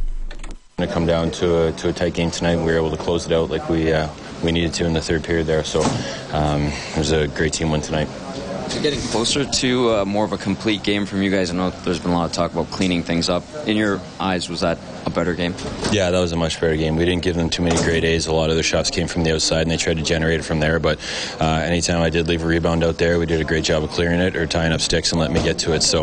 [0.77, 2.57] Going to come down to a, to a tight game tonight.
[2.57, 4.11] We were able to close it out like we uh,
[4.45, 5.65] we needed to in the third period there.
[5.65, 5.81] So
[6.33, 8.09] um, it was a great team win tonight.
[8.83, 11.51] Getting closer to uh, more of a complete game from you guys.
[11.51, 13.43] I know there's been a lot of talk about cleaning things up.
[13.67, 15.55] In your eyes, was that a better game?
[15.91, 16.97] Yeah, that was a much better game.
[16.97, 18.27] We didn't give them too many great A's.
[18.27, 20.43] A lot of their shots came from the outside, and they tried to generate it
[20.45, 20.79] from there.
[20.79, 20.99] But
[21.41, 23.91] uh, anytime I did leave a rebound out there, we did a great job of
[23.91, 25.83] clearing it or tying up sticks and letting me get to it.
[25.83, 26.03] So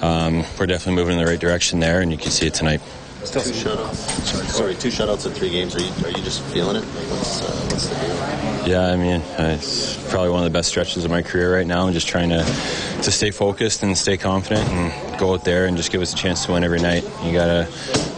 [0.00, 2.80] um, we're definitely moving in the right direction there, and you can see it tonight.
[3.24, 3.96] Still two shutouts.
[4.26, 5.74] Sorry, sorry, two shutouts in three games.
[5.74, 6.80] Are you are you just feeling it?
[6.80, 8.68] Like what's, uh, what's the deal?
[8.68, 11.66] Yeah, I mean, uh, it's probably one of the best stretches of my career right
[11.66, 11.86] now.
[11.86, 15.76] I'm just trying to to stay focused and stay confident and go out there and
[15.76, 17.04] just give us a chance to win every night.
[17.22, 17.66] You gotta,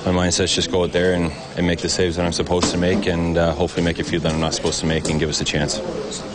[0.07, 2.79] my mindset's just go out there and, and make the saves that I'm supposed to
[2.79, 5.29] make and uh, hopefully make a few that I'm not supposed to make and give
[5.29, 5.79] us a chance.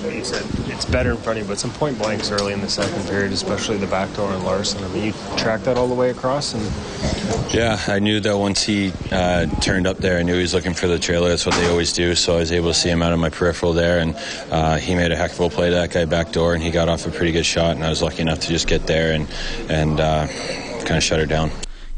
[0.03, 2.69] You said it's better in front of you, but some point blanks early in the
[2.69, 4.83] second period, especially the back door and Larsson.
[4.83, 7.53] I mean, you tracked that all the way across and.
[7.53, 10.73] Yeah, I knew that once he uh, turned up there, I knew he was looking
[10.73, 11.29] for the trailer.
[11.29, 12.13] That's what they always do.
[12.15, 14.15] So I was able to see him out of my peripheral there, and
[14.51, 16.71] uh, he made a heck of a play to that guy back door, and he
[16.71, 19.13] got off a pretty good shot, and I was lucky enough to just get there
[19.13, 19.27] and
[19.69, 20.27] and uh,
[20.79, 21.51] kind of shut her down.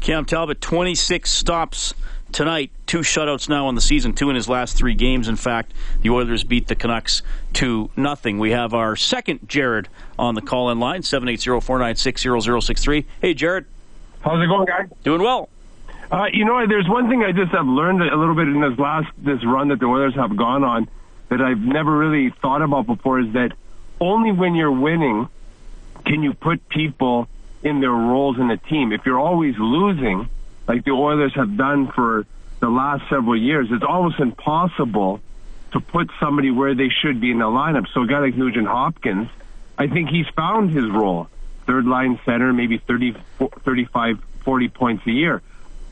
[0.04, 1.94] Cam Talbot, 26 stops
[2.30, 5.28] tonight, two shutouts now on the season, two in his last three games.
[5.28, 7.22] In fact, the Oilers beat the Canucks
[7.54, 8.38] to nothing.
[8.38, 9.88] We have our second Jared
[10.18, 13.06] on the call-in line, 780-496-0063.
[13.22, 13.64] Hey, Jared.
[14.20, 14.90] How's it going, guys?
[15.04, 15.48] Doing well.
[16.12, 18.78] Uh, you know, there's one thing I just have learned a little bit in this
[18.78, 20.86] last this run that the Oilers have gone on
[21.30, 23.52] that I've never really thought about before is that
[24.02, 25.30] only when you're winning
[26.04, 27.26] can you put people
[27.64, 28.92] in their roles in the team.
[28.92, 30.28] If you're always losing,
[30.68, 32.26] like the Oilers have done for
[32.60, 35.20] the last several years, it's almost impossible
[35.72, 37.86] to put somebody where they should be in the lineup.
[37.92, 39.28] So a guy like Nugent Hopkins,
[39.76, 41.28] I think he's found his role.
[41.66, 45.42] Third line center, maybe 30, 35, 40 points a year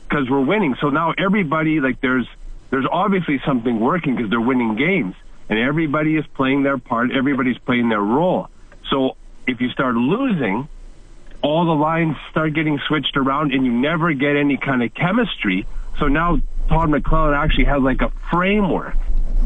[0.07, 0.75] because we're winning.
[0.79, 2.27] So now everybody, like there's,
[2.69, 5.15] there's obviously something working because they're winning games
[5.49, 7.11] and everybody is playing their part.
[7.11, 8.47] Everybody's playing their role.
[8.89, 9.17] So
[9.47, 10.67] if you start losing,
[11.43, 15.67] all the lines start getting switched around and you never get any kind of chemistry.
[15.99, 16.39] So now
[16.69, 18.95] Todd McLellan actually has like a framework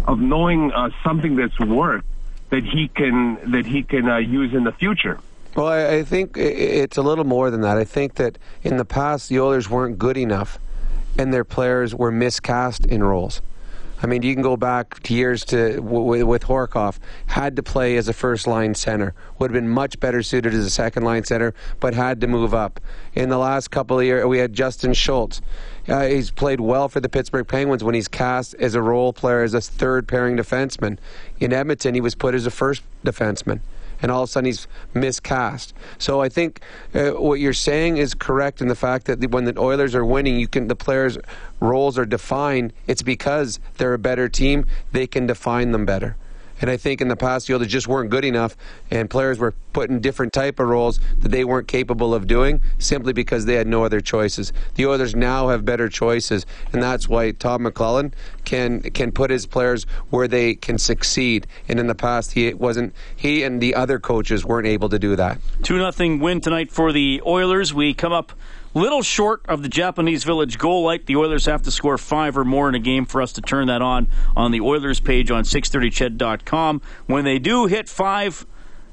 [0.08, 2.06] of knowing uh, something that's worked
[2.52, 5.20] that he can that he can uh, use in the future.
[5.56, 7.78] Well, I, I think it's a little more than that.
[7.78, 10.60] I think that in the past the Oilers weren't good enough,
[11.18, 13.42] and their players were miscast in roles.
[14.02, 17.98] I mean, you can go back to years to w- with Horcoff, had to play
[17.98, 21.24] as a first line center, would have been much better suited as a second line
[21.24, 22.80] center, but had to move up.
[23.16, 25.42] In the last couple of years, we had Justin Schultz.
[25.88, 29.42] Uh, he's played well for the Pittsburgh Penguins when he's cast as a role player
[29.42, 30.98] as a third pairing defenseman.
[31.40, 33.62] In Edmonton, he was put as a first defenseman
[34.02, 35.74] and all of a sudden he's miscast.
[35.98, 36.62] So I think
[36.94, 40.40] uh, what you're saying is correct in the fact that when the Oilers are winning,
[40.40, 41.18] you can the players'
[41.60, 42.74] roles are defined.
[42.88, 46.16] It's because they're a better team; they can define them better.
[46.62, 48.56] And I think in the past, the Oilers just weren't good enough,
[48.90, 52.62] and players were put in different type of roles that they weren't capable of doing
[52.80, 54.52] simply because they had no other choices.
[54.76, 58.14] The Oilers now have better choices, and that's why Todd McLellan
[58.46, 61.48] can can put his players where they can succeed.
[61.68, 62.94] And in the past, he wasn't.
[63.16, 65.40] He and the other coaches weren't able to do that.
[65.64, 67.74] Two nothing win tonight for the Oilers.
[67.74, 68.34] We come up
[68.74, 71.06] little short of the Japanese Village goal light.
[71.06, 73.68] The Oilers have to score five or more in a game for us to turn
[73.68, 76.82] that on on the Oilers page on 630ched.com.
[77.08, 78.46] When they do hit five,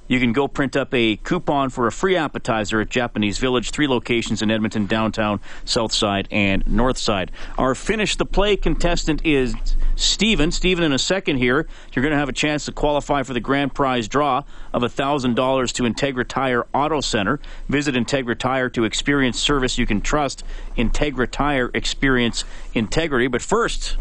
[0.07, 3.89] you can go print up a coupon for a free appetizer at Japanese Village, three
[3.89, 7.31] locations in Edmonton, downtown, south side, and north side.
[7.57, 9.55] Our finish the play contestant is
[9.97, 10.51] Steven.
[10.53, 13.41] Steven, in a second here, you're going to have a chance to qualify for the
[13.41, 14.43] grand prize draw
[14.73, 17.41] of $1,000 to Integra Tire Auto Center.
[17.69, 20.45] Visit Integra Tire to experience service you can trust.
[20.77, 22.45] Integra Tire experience
[22.75, 23.27] integrity.
[23.29, 23.97] But first,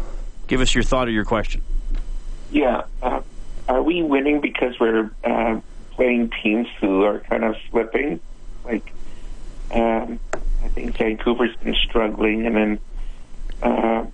[0.48, 1.62] give us your thought or your question.
[2.50, 2.84] Yeah.
[3.02, 3.22] Uh,
[3.68, 5.60] are we winning because we're uh,
[5.96, 8.20] playing teams who are kind of slipping?
[8.64, 8.92] Like,
[9.70, 12.78] um, I think Vancouver's been struggling, and then,
[13.62, 14.06] uh,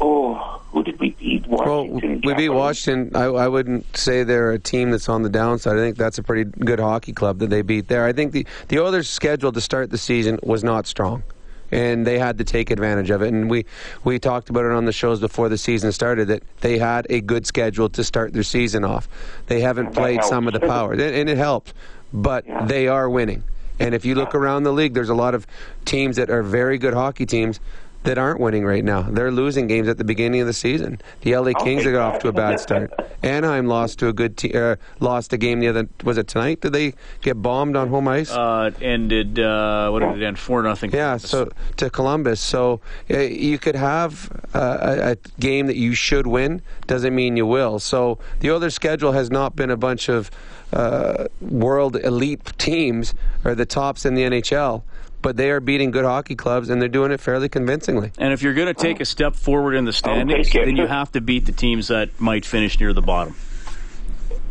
[0.00, 0.34] oh,
[0.70, 1.46] who did we beat?
[1.46, 2.20] Washington.
[2.22, 3.16] Well, we beat Washington.
[3.16, 5.76] I, I wouldn't say they're a team that's on the downside.
[5.76, 8.04] I think that's a pretty good hockey club that they beat there.
[8.04, 11.22] I think the, the Oilers' schedule to start the season was not strong
[11.70, 13.32] and they had to take advantage of it.
[13.32, 13.66] And we,
[14.04, 17.20] we talked about it on the shows before the season started that they had a
[17.20, 19.08] good schedule to start their season off.
[19.46, 21.74] They haven't played some of the power, and it helped,
[22.12, 22.64] but yeah.
[22.64, 23.44] they are winning.
[23.78, 25.46] And if you look around the league, there's a lot of
[25.84, 27.60] teams that are very good hockey teams
[28.04, 29.02] that aren't winning right now.
[29.02, 31.00] They're losing games at the beginning of the season.
[31.22, 31.92] The LA Kings Okay.
[31.92, 32.92] got off to a bad start.
[33.22, 36.60] Anaheim lost to a good te- uh, lost a game the other was it tonight?
[36.60, 38.30] Did they get bombed on home ice?
[38.30, 40.38] Uh, ended uh, what did it end?
[40.38, 40.90] Four nothing.
[40.92, 42.40] Yeah, so to Columbus.
[42.40, 42.80] So
[43.10, 47.46] uh, you could have uh, a, a game that you should win, doesn't mean you
[47.46, 47.78] will.
[47.78, 50.30] So the other schedule has not been a bunch of
[50.72, 53.12] uh, world elite teams
[53.44, 54.82] or the tops in the NHL,
[55.22, 58.12] but they are beating good hockey clubs and they're doing it fairly convincingly.
[58.18, 61.12] And if you're going to take a step forward in the standings, then you have
[61.12, 63.34] to beat the teams that might finish near the bottom.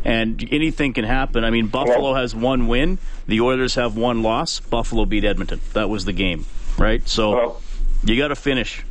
[0.04, 1.44] And anything can happen.
[1.44, 2.98] I mean, Buffalo has one win.
[3.28, 4.60] The Oilers have one loss.
[4.60, 5.60] Buffalo beat Edmonton.
[5.74, 6.46] That was the game,
[6.78, 7.08] right?
[7.08, 7.60] So
[8.04, 8.84] you got to finish.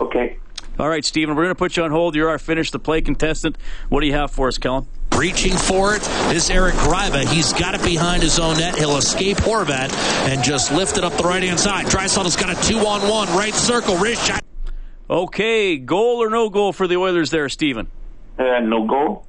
[0.00, 0.38] Okay.
[0.78, 2.16] All right, Stephen, we're going to put you on hold.
[2.16, 3.56] You're our finish the play contestant.
[3.88, 4.86] What do you have for us, Kellen?
[5.16, 7.24] Reaching for it is Eric Gryba.
[7.32, 8.76] He's got it behind his own net.
[8.76, 9.92] He'll escape Horvat
[10.28, 11.86] and just lift it up the right hand side.
[11.86, 14.42] Draisaitl's got a two on one right circle wrist shot.
[15.08, 17.86] Okay, goal or no goal for the Oilers there, Stephen?
[18.36, 19.26] Uh, no goal.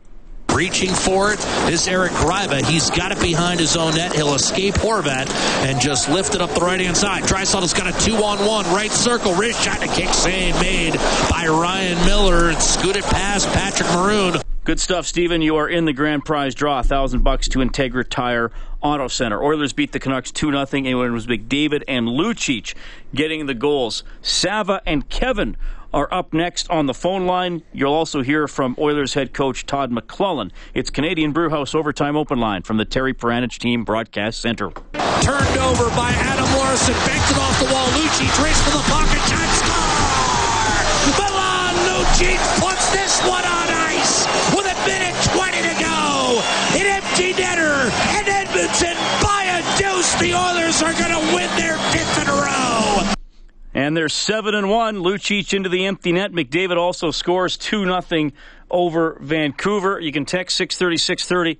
[0.56, 2.64] Reaching for it is Eric Gryba.
[2.64, 4.16] He's got it behind his own net.
[4.16, 5.30] He'll escape Horvat
[5.68, 7.24] and just lift it up the right hand side.
[7.24, 10.94] Draisaitl's got a two on one right circle wrist shot and a kick save made
[11.46, 12.52] by Ryan Miller.
[12.52, 14.42] It's scooted past Patrick Maroon.
[14.64, 15.42] Good stuff, Stephen.
[15.42, 16.80] You are in the grand prize draw.
[16.80, 19.44] A thousand bucks to Integra Tire Auto Center.
[19.44, 20.66] Oilers beat the Canucks 2 0.
[20.72, 22.74] And it was McDavid and Lucic
[23.14, 24.04] getting the goals.
[24.22, 25.56] Sava and Kevin
[25.94, 27.62] are up next on the phone line.
[27.74, 30.52] You'll also hear from Oilers head coach Todd McLellan.
[30.74, 34.72] It's Canadian Brewhouse Overtime Open Line from the Terry Paranych Team Broadcast Center.
[35.22, 36.94] Turned over by Adam Larsson.
[37.06, 37.86] Banked it off the wall.
[37.90, 39.85] Lucic race for the pocket shot.
[42.16, 46.42] Lucic puts this one on ice with a minute 20 to go.
[46.80, 47.92] An empty netter.
[48.16, 50.16] And Edmonton by a deuce.
[50.16, 53.14] The Oilers are going to win their fifth in a row.
[53.74, 55.00] And they're seven and one.
[55.00, 56.32] Lucic into the empty net.
[56.32, 58.32] McDavid also scores two nothing
[58.72, 60.00] over Vancouver.
[60.00, 61.60] You can text six thirty six thirty.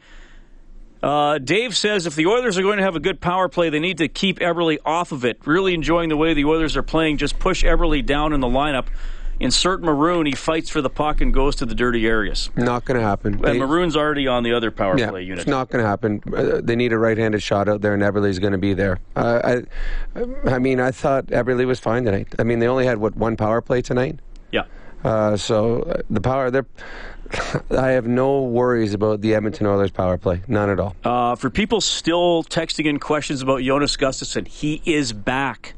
[1.04, 3.80] Uh, Dave says if the Oilers are going to have a good power play, they
[3.80, 5.46] need to keep Eberle off of it.
[5.46, 7.18] Really enjoying the way the Oilers are playing.
[7.18, 8.88] Just push Eberle down in the lineup.
[9.40, 10.26] Insert Maroon.
[10.26, 12.50] He fights for the puck and goes to the dirty areas.
[12.56, 13.34] Not going to happen.
[13.36, 15.40] And They- Maroon's already on the other power yeah, play unit.
[15.40, 16.22] It's not going to happen.
[16.34, 19.00] Uh, they need a right-handed shot out there, and Eberle's going to be there.
[19.16, 19.62] Uh,
[20.16, 22.34] I, I mean, I thought Eberle was fine tonight.
[22.40, 24.20] I mean, they only had what one power play tonight.
[24.52, 24.64] Yeah.
[25.04, 26.66] Uh, so uh, the power, they're.
[27.72, 30.42] I have no worries about the Edmonton Oilers power play.
[30.48, 30.96] None at all.
[31.04, 35.74] Uh, for people still texting in questions about Jonas Gustavsson, he is back.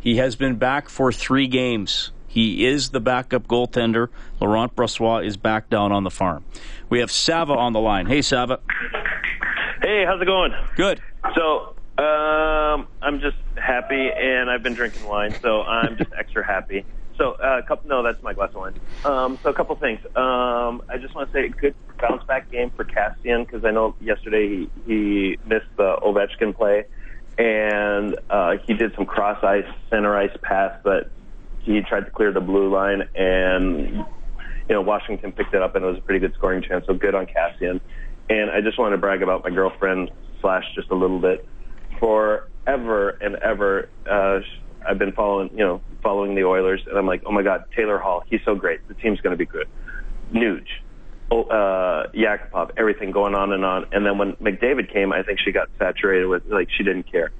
[0.00, 2.10] He has been back for three games.
[2.30, 4.06] He is the backup goaltender.
[4.40, 6.44] Laurent Brossoit is back down on the farm.
[6.88, 8.06] We have Sava on the line.
[8.06, 8.60] Hey, Sava.
[9.82, 10.52] Hey, how's it going?
[10.76, 11.02] Good.
[11.34, 16.84] So, um, I'm just happy, and I've been drinking wine, so I'm just extra happy.
[17.18, 18.80] So, uh, a couple, no, that's my glass of wine.
[19.04, 19.98] Um, so, a couple things.
[20.14, 23.72] Um, I just want to say, a good bounce back game for Kassian because I
[23.72, 26.84] know yesterday he, he missed the Ovechkin play,
[27.38, 31.10] and uh, he did some cross ice, center ice pass that
[31.62, 34.04] he tried to clear the blue line, and
[34.68, 36.86] you know Washington picked it up, and it was a pretty good scoring chance.
[36.86, 37.80] So, good on Kassian.
[38.28, 41.46] And I just want to brag about my girlfriend slash just a little bit.
[41.98, 44.38] Forever and ever, uh,
[44.88, 47.98] I've been following, you know, following the Oilers, and I'm like, oh my God, Taylor
[47.98, 48.86] Hall, he's so great.
[48.88, 49.66] The team's going to be good.
[50.32, 50.66] Nuge,
[51.30, 53.86] oh, uh, Yakupov, everything going on and on.
[53.92, 57.32] And then when McDavid came, I think she got saturated with like she didn't care.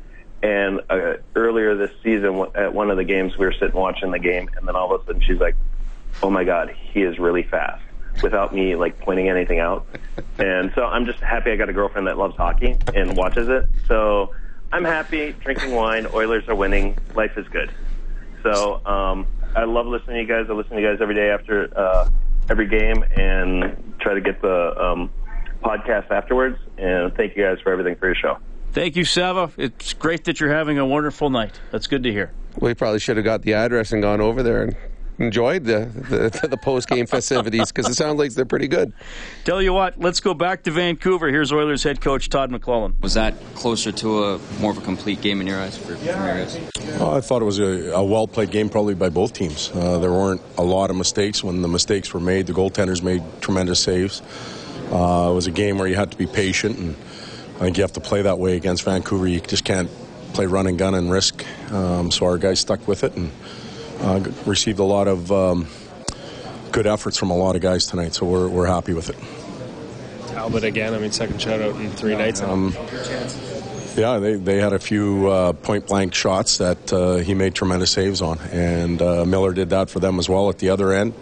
[0.42, 4.18] And uh, earlier this season, at one of the games, we were sitting watching the
[4.18, 5.54] game, and then all of a sudden she's like,
[6.22, 7.82] "Oh my God, he is really fast."
[8.22, 9.86] Without me like pointing anything out,
[10.38, 13.68] and so I'm just happy I got a girlfriend that loves hockey and watches it.
[13.86, 14.34] So
[14.72, 16.06] I'm happy drinking wine.
[16.12, 16.96] Oilers are winning.
[17.14, 17.70] Life is good.
[18.42, 20.46] So um, I love listening to you guys.
[20.48, 22.08] I listen to you guys every day after uh,
[22.48, 25.10] every game and try to get the um,
[25.62, 26.58] podcast afterwards.
[26.78, 28.38] And thank you guys for everything for your show.
[28.72, 29.50] Thank you, Sava.
[29.56, 31.58] It's great that you're having a wonderful night.
[31.70, 32.32] That's good to hear.
[32.58, 34.76] We probably should have got the address and gone over there and
[35.18, 35.86] enjoyed the
[36.40, 38.92] the, the post game festivities because it sounds like they're pretty good.
[39.44, 41.28] Tell you what, let's go back to Vancouver.
[41.28, 43.00] Here's Oilers head coach Todd McLellan.
[43.02, 45.76] Was that closer to a more of a complete game in your eyes?
[45.76, 46.58] For, from your eyes?
[46.98, 49.70] Well, I thought it was a, a well played game, probably by both teams.
[49.74, 51.44] Uh, there weren't a lot of mistakes.
[51.44, 54.22] When the mistakes were made, the goaltenders made tremendous saves.
[54.90, 56.96] Uh, it was a game where you had to be patient, and
[57.60, 59.26] I think you have to play that way against Vancouver.
[59.26, 59.90] You just can't
[60.32, 61.44] play run and gun and risk.
[61.70, 63.30] Um, so our guys stuck with it and
[64.00, 65.66] uh, received a lot of um,
[66.72, 68.14] good efforts from a lot of guys tonight.
[68.14, 70.32] So we're, we're happy with it.
[70.32, 70.94] Talbot again.
[70.94, 72.40] I mean, second shutout in three nights.
[72.40, 72.74] Um,
[73.94, 77.90] Yeah, they, they had a few uh, point blank shots that uh, he made tremendous
[77.90, 81.12] saves on, and uh, Miller did that for them as well at the other end.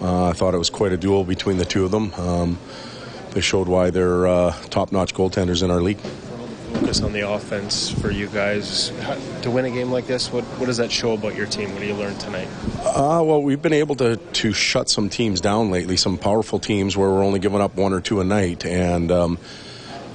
[0.00, 2.14] Uh, I thought it was quite a duel between the two of them.
[2.14, 2.58] Um,
[3.32, 5.98] they showed why they're uh, top notch goaltenders in our league.
[6.72, 10.32] Focus on the offense for you guys How, to win a game like this.
[10.32, 11.72] What what does that show about your team?
[11.72, 12.48] What do you learn tonight?
[12.84, 16.96] Uh, well, we've been able to, to shut some teams down lately, some powerful teams
[16.96, 18.64] where we're only giving up one or two a night.
[18.64, 19.38] And um,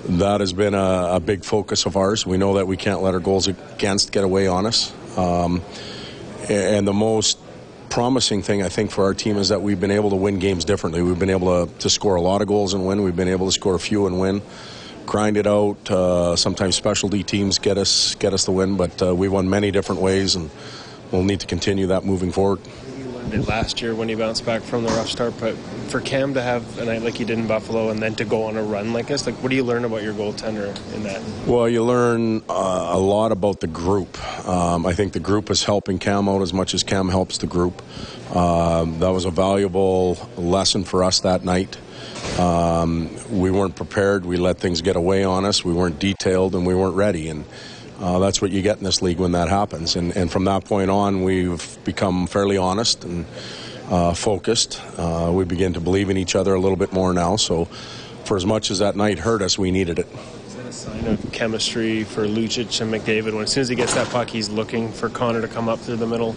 [0.07, 2.26] that has been a, a, big focus of ours.
[2.26, 4.93] We know that we can't let our goals against get away on us.
[5.18, 5.61] Um,
[6.49, 7.39] and the most
[7.95, 10.65] promising thing, I think, for our team is that we've been able to win games
[10.65, 11.01] differently.
[11.01, 13.03] We've been able to, to score a lot of goals and win.
[13.03, 14.41] We've been able to score a few and win.
[15.05, 15.89] Grind it out.
[15.89, 19.71] Uh, sometimes specialty teams get us get us the win, but uh, we won many
[19.71, 20.49] different ways, and
[21.09, 22.59] we'll need to continue that moving forward
[23.47, 25.34] last year when he bounced back from the rough start.
[25.39, 25.55] But
[25.89, 28.43] for Cam to have a night like he did in Buffalo and then to go
[28.43, 31.21] on a run like this, like what do you learn about your goaltender in that?
[31.47, 34.17] Well, you learn uh, a lot about the group.
[34.47, 37.47] Um, I think the group is helping Cam out as much as Cam helps the
[37.47, 37.82] group.
[38.36, 41.78] Um, that was a valuable lesson for us that night.
[42.39, 44.26] Um, we weren't prepared.
[44.26, 45.63] We let things get away on us.
[45.63, 47.30] We weren't detailed and we weren't ready.
[47.30, 47.45] And
[47.99, 49.95] uh, that's what you get in this league when that happens.
[49.95, 53.25] And, and from that point on, we've become fairly honest and
[53.89, 54.81] uh, focused.
[54.97, 57.35] Uh, we begin to believe in each other a little bit more now.
[57.35, 57.65] So,
[58.25, 60.07] for as much as that night hurt us, we needed it.
[60.47, 63.33] Is that a sign of chemistry for Lucic and McDavid?
[63.33, 65.79] When as soon as he gets that puck, he's looking for Connor to come up
[65.79, 66.35] through the middle.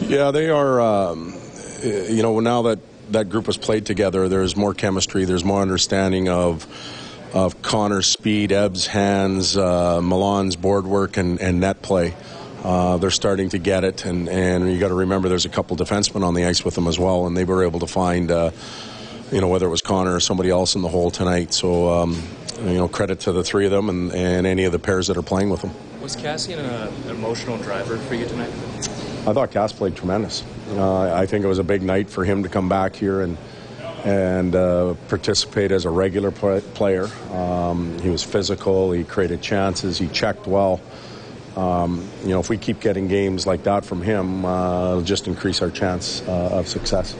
[0.00, 0.80] Yeah, they are.
[0.80, 1.34] Um,
[1.82, 2.78] you know, now that
[3.10, 5.24] that group has played together, there's more chemistry.
[5.24, 6.66] There's more understanding of
[7.34, 12.14] of Connor's speed, Ebb's hands, uh, Milan's board work, and, and net play.
[12.62, 15.76] Uh, they're starting to get it, and, and you got to remember there's a couple
[15.76, 18.52] defensemen on the ice with them as well, and they were able to find, uh,
[19.32, 21.52] you know, whether it was Connor or somebody else in the hole tonight.
[21.52, 22.22] So, um,
[22.60, 25.16] you know, credit to the three of them and, and any of the pairs that
[25.16, 25.72] are playing with them.
[26.00, 28.50] Was Kassian an emotional driver for you tonight?
[29.26, 30.44] I thought Cass played tremendous.
[30.70, 33.36] Uh, I think it was a big night for him to come back here and
[34.04, 37.08] and uh, participate as a regular play- player.
[37.32, 38.92] Um, he was physical.
[38.92, 39.98] He created chances.
[39.98, 40.80] He checked well.
[41.56, 45.26] Um, you know, if we keep getting games like that from him, uh, it'll just
[45.26, 47.16] increase our chance uh, of success.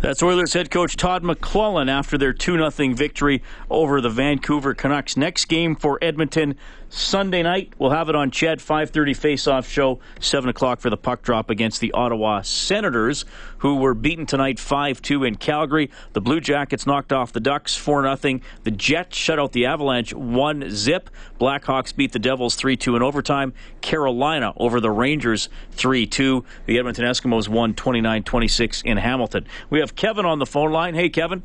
[0.00, 5.16] That's Oilers head coach Todd McLellan after their 2 0 victory over the Vancouver Canucks.
[5.16, 6.56] Next game for Edmonton
[6.94, 7.72] Sunday night.
[7.78, 11.80] We'll have it on CHED 5:30 face-off show, 7 o'clock for the puck drop against
[11.80, 13.24] the Ottawa Senators,
[13.58, 15.90] who were beaten tonight 5-2 in Calgary.
[16.12, 18.42] The Blue Jackets knocked off the Ducks 4-0.
[18.64, 21.08] The Jets shut out the Avalanche 1-zip.
[21.40, 23.54] Blackhawks beat the Devils 3-2 in overtime.
[23.80, 26.44] Carolina over the Rangers 3-2.
[26.66, 29.46] The Edmonton Eskimos won 29-26 in Hamilton.
[29.70, 30.94] We have Kevin on the phone line.
[30.94, 31.42] Hey, Kevin.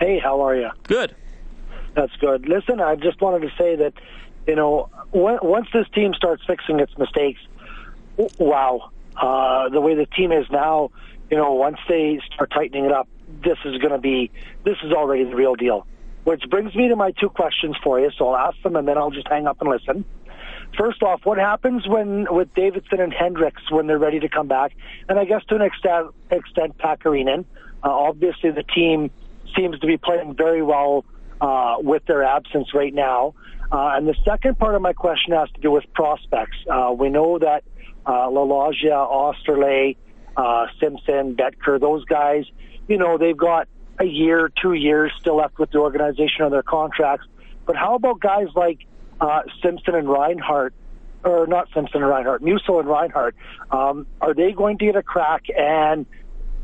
[0.00, 0.70] Hey, how are you?
[0.82, 1.14] Good.
[1.94, 2.48] That's good.
[2.48, 3.92] Listen, I just wanted to say that
[4.46, 7.40] you know, once this team starts fixing its mistakes,
[8.38, 10.90] wow, uh, the way the team is now,
[11.30, 13.08] you know, once they start tightening it up,
[13.44, 14.30] this is going to be,
[14.64, 15.86] this is already the real deal.
[16.24, 18.10] Which brings me to my two questions for you.
[18.18, 20.04] So I'll ask them and then I'll just hang up and listen.
[20.76, 24.72] First off, what happens when with Davidson and Hendricks when they're ready to come back?
[25.08, 27.44] And I guess to an extent, extent Pakarinen.
[27.82, 29.10] Uh, obviously, the team
[29.56, 31.04] seems to be playing very well
[31.40, 33.34] uh, with their absence right now.
[33.72, 36.56] Uh, and the second part of my question has to do with prospects.
[36.68, 37.62] Uh, we know that
[38.04, 39.96] uh, Oesterle,
[40.36, 42.44] uh, Simpson, Boettger, those guys,
[42.88, 43.68] you know, they've got
[44.00, 47.26] a year, two years still left with the organization on their contracts.
[47.66, 48.80] But how about guys like
[49.20, 50.74] uh, Simpson and Reinhart,
[51.22, 53.36] or not Simpson and Reinhart, Musil and Reinhart?
[53.70, 56.06] Um, are they going to get a crack and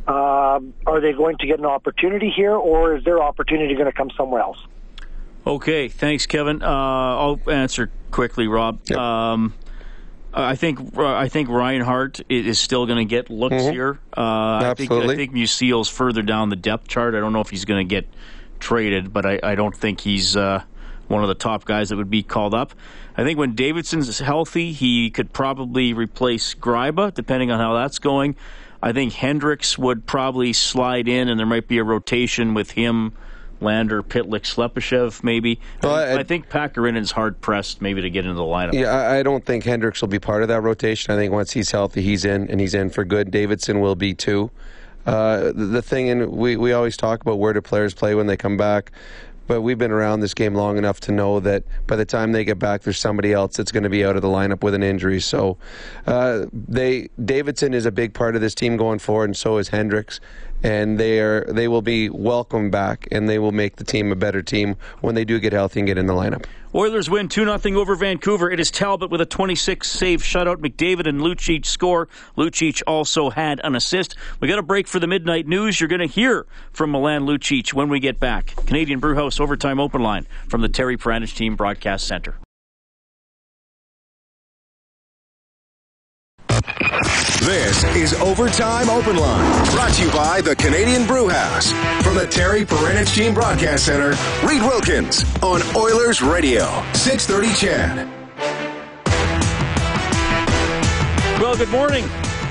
[0.08, 3.92] um, are they going to get an opportunity here, or is their opportunity going to
[3.92, 4.58] come somewhere else?
[5.46, 6.62] Okay, thanks, Kevin.
[6.62, 8.80] Uh, I'll answer quickly, Rob.
[8.88, 8.98] Yep.
[8.98, 9.54] Um,
[10.34, 13.72] I think uh, I think Reinhart is still going to get looks mm-hmm.
[13.72, 14.00] here.
[14.14, 14.96] Uh, Absolutely.
[14.96, 17.14] I think, I think Musil's further down the depth chart.
[17.14, 18.06] I don't know if he's going to get
[18.58, 20.62] traded, but I, I don't think he's uh,
[21.08, 22.74] one of the top guys that would be called up.
[23.16, 28.36] I think when Davidson's healthy, he could probably replace Gryba, depending on how that's going.
[28.82, 33.14] I think Hendricks would probably slide in, and there might be a rotation with him
[33.60, 35.60] Lander, Pitlick, Slepyshev, maybe.
[35.82, 36.48] Well, I, I, think
[36.96, 38.74] is hard pressed maybe to get into the lineup.
[38.74, 41.12] Yeah, I, I don't think Hendricks will be part of that rotation.
[41.12, 43.30] I think once he's healthy, he's in, and he's in for good.
[43.30, 44.50] Davidson will be too.
[45.06, 48.26] Uh, the, the thing, and we, we always talk about where do players play when
[48.26, 48.90] they come back
[49.46, 52.44] but we've been around this game long enough to know that by the time they
[52.44, 54.82] get back, there's somebody else that's going to be out of the lineup with an
[54.82, 55.20] injury.
[55.20, 55.56] So,
[56.06, 59.68] uh, they Davidson is a big part of this team going forward, and so is
[59.68, 60.20] Hendricks.
[60.62, 64.16] and they are they will be welcome back, and they will make the team a
[64.16, 66.44] better team when they do get healthy and get in the lineup.
[66.76, 68.50] Oilers win 2 0 over Vancouver.
[68.50, 70.56] It is Talbot with a 26 save shutout.
[70.56, 72.06] McDavid and Lucic score.
[72.36, 74.14] Lucic also had an assist.
[74.40, 75.80] We got a break for the midnight news.
[75.80, 78.54] You're going to hear from Milan Lucic when we get back.
[78.66, 82.36] Canadian Brewhouse Overtime Open Line from the Terry Paranych Team Broadcast Center.
[87.46, 91.70] This is Overtime Open Line, brought to you by the Canadian Brew House.
[92.02, 98.08] From the Terry Paranych Team Broadcast Center, Reid Wilkins on Oilers Radio, 630 CHED.
[101.40, 102.02] Well, good morning.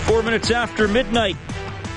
[0.06, 1.36] Four minutes after midnight,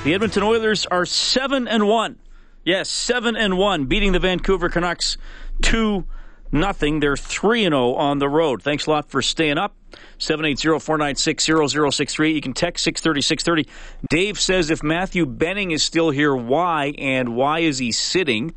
[0.03, 2.19] the Edmonton Oilers are seven and one.
[2.65, 5.19] Yes, seven and one, beating the Vancouver Canucks
[5.63, 6.05] two
[6.53, 7.01] nothing.
[7.01, 8.63] They're three and zero on the road.
[8.63, 9.75] Thanks a lot for staying up.
[10.19, 12.35] 780-496-0063.
[12.35, 13.69] You can text 630 630.
[14.09, 18.55] Dave says if Matthew Benning is still here, why and why is he sitting?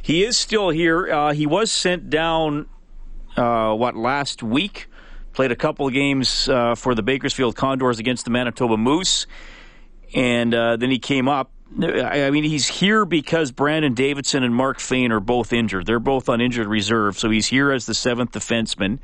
[0.00, 1.12] He is still here.
[1.12, 2.66] Uh, he was sent down
[3.36, 4.88] uh, what last week.
[5.32, 9.26] Played a couple of games uh, for the Bakersfield Condors against the Manitoba Moose,
[10.14, 11.50] and uh, then he came up.
[11.80, 15.86] I mean, he's here because Brandon Davidson and Mark Fayne are both injured.
[15.86, 18.98] They're both on injured reserve, so he's here as the seventh defenseman.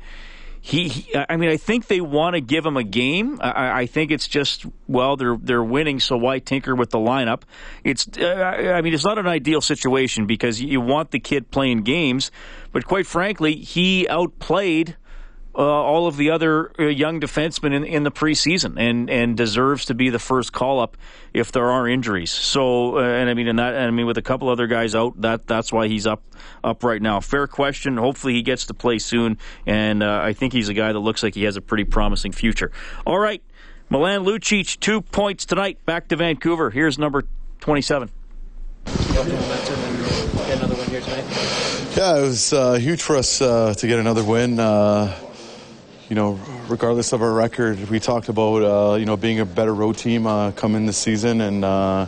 [0.61, 3.39] He, he I mean, I think they want to give him a game.
[3.41, 7.43] I, I, think it's just well, they're they're winning, so why tinker with the lineup?
[7.83, 11.83] It's, uh, I mean, it's not an ideal situation because you want the kid playing
[11.83, 12.29] games,
[12.71, 14.97] but quite frankly, he outplayed
[15.59, 19.85] uh, all of the other uh, young defensemen in, in the preseason and, and deserves
[19.85, 20.95] to be the first call up
[21.33, 22.31] if there are injuries.
[22.31, 24.95] So, uh, and I mean, and that, and I mean, with a couple other guys
[24.95, 26.23] out, that that's why he's up
[26.63, 27.19] up right now.
[27.19, 27.97] Fair question.
[27.97, 31.21] Hopefully, he gets to play soon, and uh, I think he's a guy that looks
[31.21, 32.71] like he has a pretty promising future.
[33.05, 33.43] All right,
[33.89, 35.85] Milan Lucic, two points tonight.
[35.85, 36.69] Back to Vancouver.
[36.71, 37.25] Here's number
[37.59, 38.09] twenty-seven.
[41.97, 44.57] Yeah, it was uh, huge for us uh, to get another win
[46.09, 49.73] you know, regardless of our record, we talked about uh, you know being a better
[49.73, 52.07] road team uh, coming this season, and uh,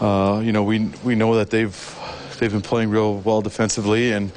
[0.00, 1.98] uh, you know we we know that they've
[2.38, 4.30] they've been playing real well defensively, and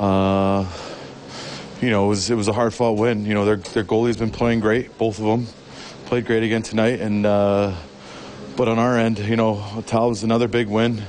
[0.00, 0.64] uh,
[1.82, 3.26] you know it was it was a hard fought win.
[3.26, 5.46] You know their their goalie's been playing great, both of them
[6.06, 7.74] played great again tonight, and uh,
[8.56, 11.02] but on our end, you know, Tal was another big win.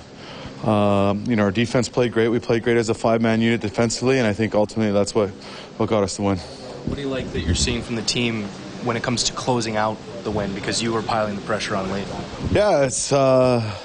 [0.64, 2.28] Um, you know, our defense played great.
[2.28, 5.30] We played great as a five man unit defensively, and I think ultimately that's what,
[5.78, 6.40] what got us the win.
[6.88, 8.44] What do you like that you're seeing from the team
[8.86, 10.54] when it comes to closing out the win?
[10.56, 12.08] Because you were piling the pressure on late?
[12.54, 13.76] Yeah, it's uh,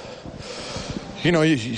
[1.25, 1.77] you know you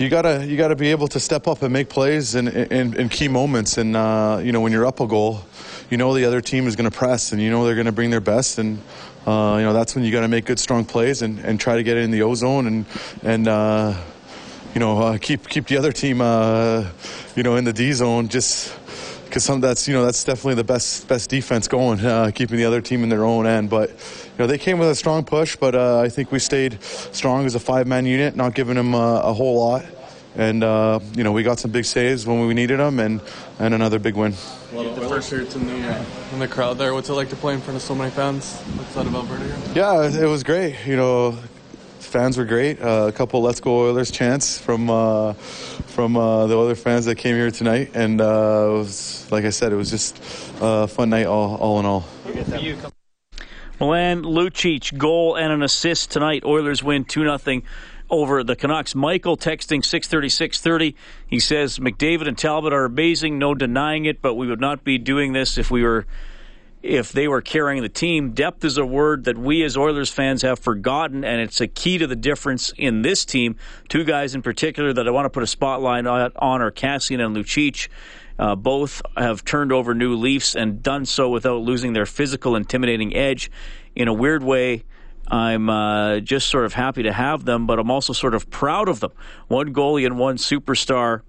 [0.00, 3.08] you gotta you gotta be able to step up and make plays in in, in
[3.08, 5.42] key moments, and uh, you know when you're up a goal,
[5.88, 8.20] you know the other team is to press, and you know they're to bring their
[8.20, 8.80] best, and
[9.24, 11.76] uh, you know that's when you got to make good strong plays and, and try
[11.76, 12.86] to get it in the O zone and
[13.22, 13.94] and uh,
[14.74, 16.84] you know uh, keep keep the other team uh,
[17.36, 18.26] you know in the D zone.
[18.26, 18.74] Just
[19.26, 22.64] because some that's you know that's definitely the best best defense going, uh, keeping the
[22.64, 23.68] other team in their own end.
[23.70, 26.82] But you know they came with a strong push, but uh, I think we stayed
[26.82, 29.84] strong as a five man unit, not giving them uh, a whole lot.
[30.36, 33.20] And uh, you know we got some big saves when we needed them, and
[33.58, 34.32] and another big win.
[34.72, 36.94] The first shirts in the in the crowd there.
[36.94, 39.44] What's it like to play in front of so many fans outside of Alberta?
[39.74, 40.76] Yeah, it was great.
[40.86, 41.38] You know,
[42.06, 42.80] fans were great.
[42.80, 47.16] Uh, a couple "Let's Go Oilers" chants from uh, from uh, the other fans that
[47.16, 50.18] came here tonight, and uh, was like I said, it was just
[50.60, 52.04] a fun night all, all in all.
[53.78, 56.44] Milan Lucic goal and an assist tonight.
[56.44, 57.62] Oilers win two 0
[58.08, 58.94] over the Canucks.
[58.94, 60.96] Michael texting 630 630.
[61.26, 64.98] He says McDavid and Talbot are amazing, no denying it, but we would not be
[64.98, 66.06] doing this if we were
[66.86, 68.30] if they were carrying the team.
[68.32, 71.98] Depth is a word that we as Oilers fans have forgotten, and it's a key
[71.98, 73.56] to the difference in this team.
[73.88, 77.36] Two guys in particular that I want to put a spotlight on, are Kassian and
[77.36, 77.88] Lucic.
[78.38, 83.16] Uh, both have turned over new leafs and done so without losing their physical, intimidating
[83.16, 83.50] edge.
[83.94, 84.84] In a weird way,
[85.26, 88.88] I'm uh, just sort of happy to have them, but I'm also sort of proud
[88.88, 89.12] of them.
[89.48, 91.22] One goalie and one superstar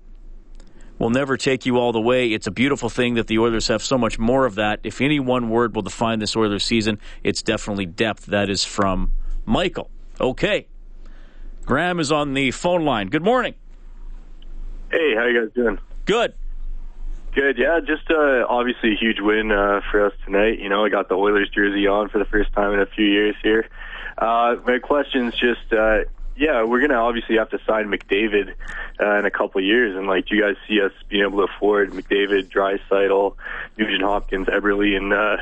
[0.99, 2.31] will never take you all the way.
[2.31, 4.79] It's a beautiful thing that the Oilers have so much more of that.
[4.83, 8.25] If any one word will define this Oilers season, it's definitely depth.
[8.25, 9.11] That is from
[9.45, 9.89] Michael.
[10.19, 10.67] Okay.
[11.65, 13.07] Graham is on the phone line.
[13.07, 13.53] Good morning.
[14.91, 15.79] Hey, how you guys doing?
[16.05, 16.33] Good.
[17.35, 17.79] Good, yeah.
[17.85, 20.59] Just uh, obviously a huge win uh, for us tonight.
[20.59, 23.05] You know, I got the Oilers jersey on for the first time in a few
[23.05, 23.67] years here.
[24.17, 25.99] Uh, my question's just, uh,
[26.37, 28.53] yeah, we're gonna obviously have to sign McDavid
[28.99, 31.45] uh, in a couple of years, and like, do you guys see us being able
[31.45, 33.35] to afford McDavid, Draisaitl,
[33.77, 35.37] Nugent Hopkins, Eberle, and uh,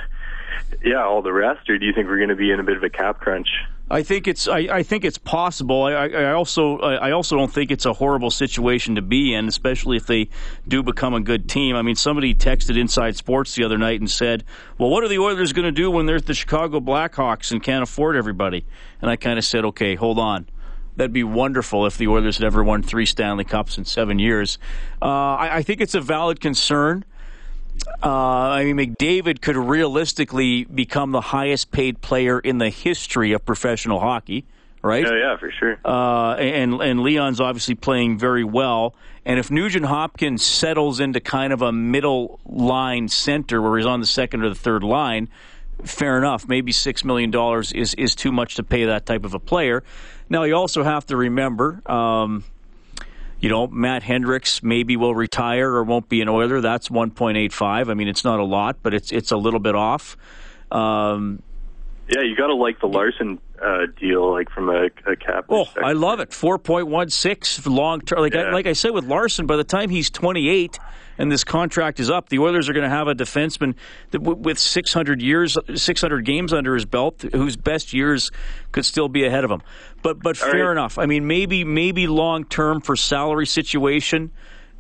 [0.84, 2.84] yeah, all the rest, or do you think we're to be in a bit of
[2.84, 3.50] a cap crunch?
[3.90, 5.84] I think it's I, I think it's possible.
[5.84, 9.48] I, I, I also I also don't think it's a horrible situation to be in,
[9.48, 10.30] especially if they
[10.68, 11.76] do become a good team.
[11.76, 14.44] I mean, somebody texted Inside Sports the other night and said,
[14.80, 17.84] "Well, what are the Oilers going to do when they're the Chicago Blackhawks and can't
[17.84, 18.66] afford everybody?"
[19.02, 20.48] And I kind of said, "Okay, hold on."
[20.96, 24.58] That'd be wonderful if the Oilers had ever won three Stanley Cups in seven years.
[25.02, 27.04] Uh, I, I think it's a valid concern.
[28.04, 33.46] Uh, I mean, McDavid could realistically become the highest paid player in the history of
[33.46, 34.46] professional hockey,
[34.82, 35.04] right?
[35.04, 35.78] Yeah, yeah, for sure.
[35.84, 38.96] Uh, and and Leon's obviously playing very well.
[39.26, 44.00] And if Nugent Hopkins settles into kind of a middle line center where he's on
[44.00, 45.28] the second or the third line,
[45.84, 46.48] fair enough.
[46.48, 49.84] Maybe six million dollars is is too much to pay that type of a player.
[50.30, 51.82] Now you also have to remember.
[51.90, 52.44] Um,
[53.40, 56.62] you know, Matt Hendricks maybe will retire or won't be an Oiler.
[56.62, 57.90] That's 1.85.
[57.90, 60.18] I mean, it's not a lot, but it's it's a little bit off.
[60.72, 61.44] Um,
[62.10, 65.46] Yeah, you got to like the Larsson uh, deal, like from a, a cap.
[65.50, 66.32] oh, I love it.
[66.32, 68.20] 4.16 long term.
[68.20, 70.80] Like I, like I said with Larsson, by the time he's 28
[71.18, 73.76] and this contract is up, the Oilers are going to have a defenseman
[74.12, 78.32] that, w- with 600 years, 600 games under his belt, whose best years
[78.72, 79.62] could still be ahead of him.
[80.02, 80.72] But but All fair right.
[80.72, 80.98] enough.
[80.98, 84.32] I mean, maybe maybe long term for salary situation,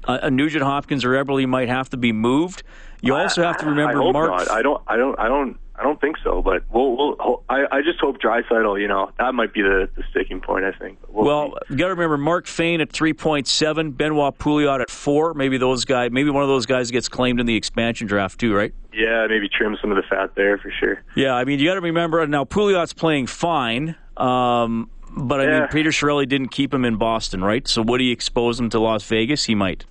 [0.03, 2.63] uh, a Nugent Hopkins or Eberle might have to be moved.
[3.01, 4.29] You also have to remember I Mark.
[4.31, 4.51] not.
[4.51, 4.81] I don't.
[4.87, 5.19] I don't.
[5.19, 5.57] I don't.
[5.77, 6.41] I don't think so.
[6.41, 6.95] But we'll.
[6.95, 8.79] we'll I, I just hope Draisaitl.
[8.79, 10.65] You know, that might be the, the sticking point.
[10.65, 10.99] I think.
[11.07, 15.33] We'll Well, you got to remember Mark Fayne at 3.7, Benoit Pouliot at 4.
[15.33, 18.55] Maybe those guys, maybe one of those guys gets claimed in the expansion draft too,
[18.55, 18.73] right?
[18.93, 21.03] Yeah, maybe trim some of the fat there for sure.
[21.15, 23.95] Yeah, I mean, you got to remember now Pouliot's playing fine.
[24.15, 27.67] Um, but I mean, Peter Chiarelli didn't keep him in Boston, right?
[27.67, 29.45] So would he expose him to Las Vegas?
[29.45, 29.85] He might.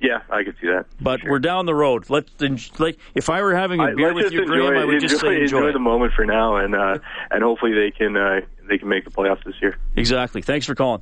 [0.00, 0.86] Yeah, I could see that.
[1.00, 2.10] But we're down the road.
[2.10, 4.76] Let's en- like if I were having a beer let's with just you, enjoy, Graham,
[4.76, 5.58] I would enjoy, just say enjoy.
[5.58, 6.98] enjoy the moment for now, and uh,
[7.30, 9.78] and hopefully they can uh, they can make the playoffs this year.
[9.96, 10.42] Exactly.
[10.42, 11.00] Thanks for calling.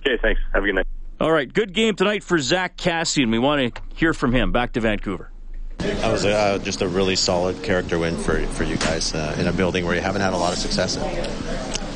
[0.00, 0.40] Okay, thanks.
[0.54, 0.86] Have a good night.
[1.20, 3.30] All right, good game tonight for Zack Kassian.
[3.30, 4.52] We want to hear from him.
[4.52, 5.30] Back to Vancouver.
[5.76, 9.46] That was uh, just a really solid character win for for you guys uh, in
[9.46, 11.02] a building where you haven't had a lot of success in.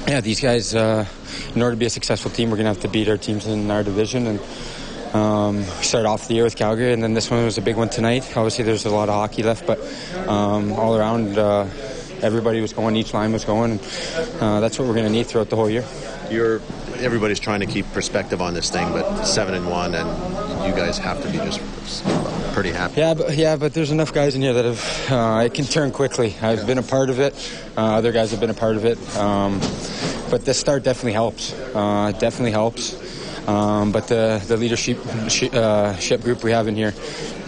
[0.06, 1.06] Yeah, these guys, uh,
[1.54, 3.46] in order to be a successful team, we're going to have to beat our teams
[3.46, 4.26] in our division.
[4.26, 4.38] And
[5.14, 7.88] um, start off the year with Calgary, and then this one was a big one
[7.88, 8.24] tonight.
[8.36, 9.78] Obviously, there's a lot of hockey left, but
[10.28, 11.68] um, all around, uh,
[12.20, 13.72] everybody was going, each line was going.
[13.72, 13.80] And,
[14.40, 15.84] uh, that's what we're going to need throughout the whole year.
[16.30, 16.60] You're
[16.98, 20.08] everybody's trying to keep perspective on this thing, but seven and one, and
[20.66, 21.60] you guys have to be just
[22.54, 23.00] pretty happy.
[23.00, 25.90] Yeah, but yeah, but there's enough guys in here that have uh, it can turn
[25.90, 26.34] quickly.
[26.40, 27.34] I've been a part of it.
[27.76, 28.98] Uh, other guys have been a part of it.
[29.16, 29.60] Um,
[30.30, 31.52] but this start definitely helps.
[31.52, 33.03] Uh, it definitely helps.
[33.46, 36.94] Um, but the the leadership shi- uh, ship group we have in here,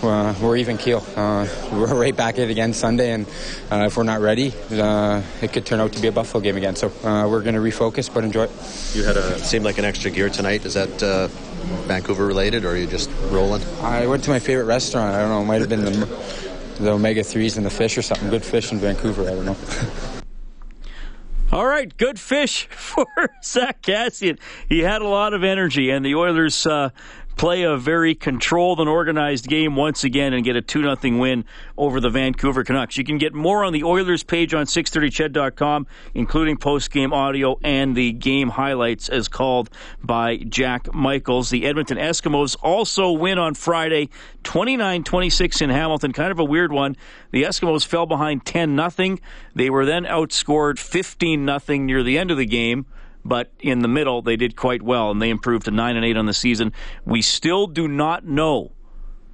[0.03, 1.05] uh, we're even keel.
[1.17, 3.27] Uh, we're right back at it again Sunday, and
[3.73, 6.57] uh, if we're not ready, uh, it could turn out to be a Buffalo game
[6.57, 6.77] again.
[6.77, 8.51] So uh, we're going to refocus, but enjoy it.
[8.95, 10.65] You had a seemed like an extra gear tonight.
[10.67, 11.29] Is that uh,
[11.87, 13.63] Vancouver related, or are you just rolling?
[13.81, 15.15] I went to my favorite restaurant.
[15.15, 15.43] I don't know.
[15.43, 16.07] It might have been the
[16.79, 18.29] the omega threes and the fish or something.
[18.29, 19.23] Good fish in Vancouver.
[19.23, 19.57] I don't know.
[21.53, 23.07] All right, good fish for
[23.43, 24.39] Zack Kassian.
[24.69, 26.91] He had a lot of energy, and the Oilers uh,
[27.37, 31.45] play a very controlled and organized game once again and get a 2 0 win
[31.77, 32.97] over the Vancouver Canucks.
[32.97, 37.95] You can get more on the Oilers page on 630ched.com, including post game audio and
[37.95, 39.71] the game highlights as called
[40.03, 41.51] by Jack Michaels.
[41.51, 44.09] The Edmonton Eskimos also win on Friday
[44.43, 46.13] 29 26 in Hamilton.
[46.13, 46.97] Kind of a weird one.
[47.31, 49.19] The Eskimos fell behind 10 0.
[49.55, 52.87] They were then outscored 15 0 near the end of the game
[53.29, 56.17] but in the middle they did quite well and they improved to 9 and 8
[56.17, 56.73] on the season.
[57.05, 58.73] We still do not know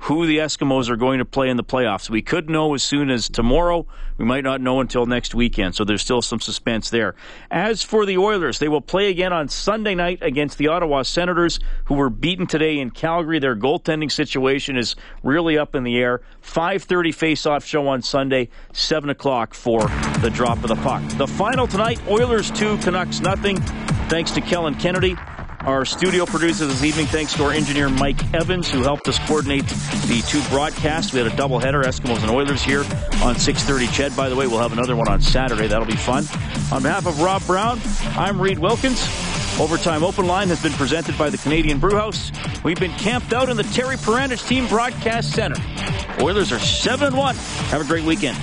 [0.02, 2.10] who the Eskimos are going to play in the playoffs.
[2.10, 3.86] We could know as soon as tomorrow.
[4.18, 7.14] We might not know until next weekend, so there's still some suspense there.
[7.52, 11.60] As for the Oilers, they will play again on Sunday night against the Ottawa Senators,
[11.84, 13.38] who were beaten today in Calgary.
[13.38, 16.20] Their goaltending situation is really up in the air.
[16.42, 19.82] 5:30 face-off show on Sunday, 7 o'clock for
[20.20, 21.02] the drop of the puck.
[21.16, 23.60] The final tonight: Oilers two, Canucks nothing.
[24.08, 25.16] Thanks to Kellen Kennedy.
[25.64, 29.64] Our studio producer this evening, thanks to our engineer Mike Evans, who helped us coordinate
[29.64, 31.12] the two broadcasts.
[31.12, 32.80] We had a doubleheader, Eskimos and Oilers here
[33.22, 33.86] on 6:30.
[33.86, 35.68] CHED, by the way, we'll have another one on Saturday.
[35.68, 36.26] That'll be fun.
[36.72, 37.80] On behalf of Rob Brown,
[38.16, 39.06] I'm Reid Wilkins.
[39.60, 42.32] Overtime Open Line has been presented by the Canadian Brewhouse.
[42.64, 45.62] We've been camped out in the Terry Paranych Team Broadcast Center.
[46.20, 47.36] Oilers are seven and one.
[47.70, 48.36] Have a great weekend.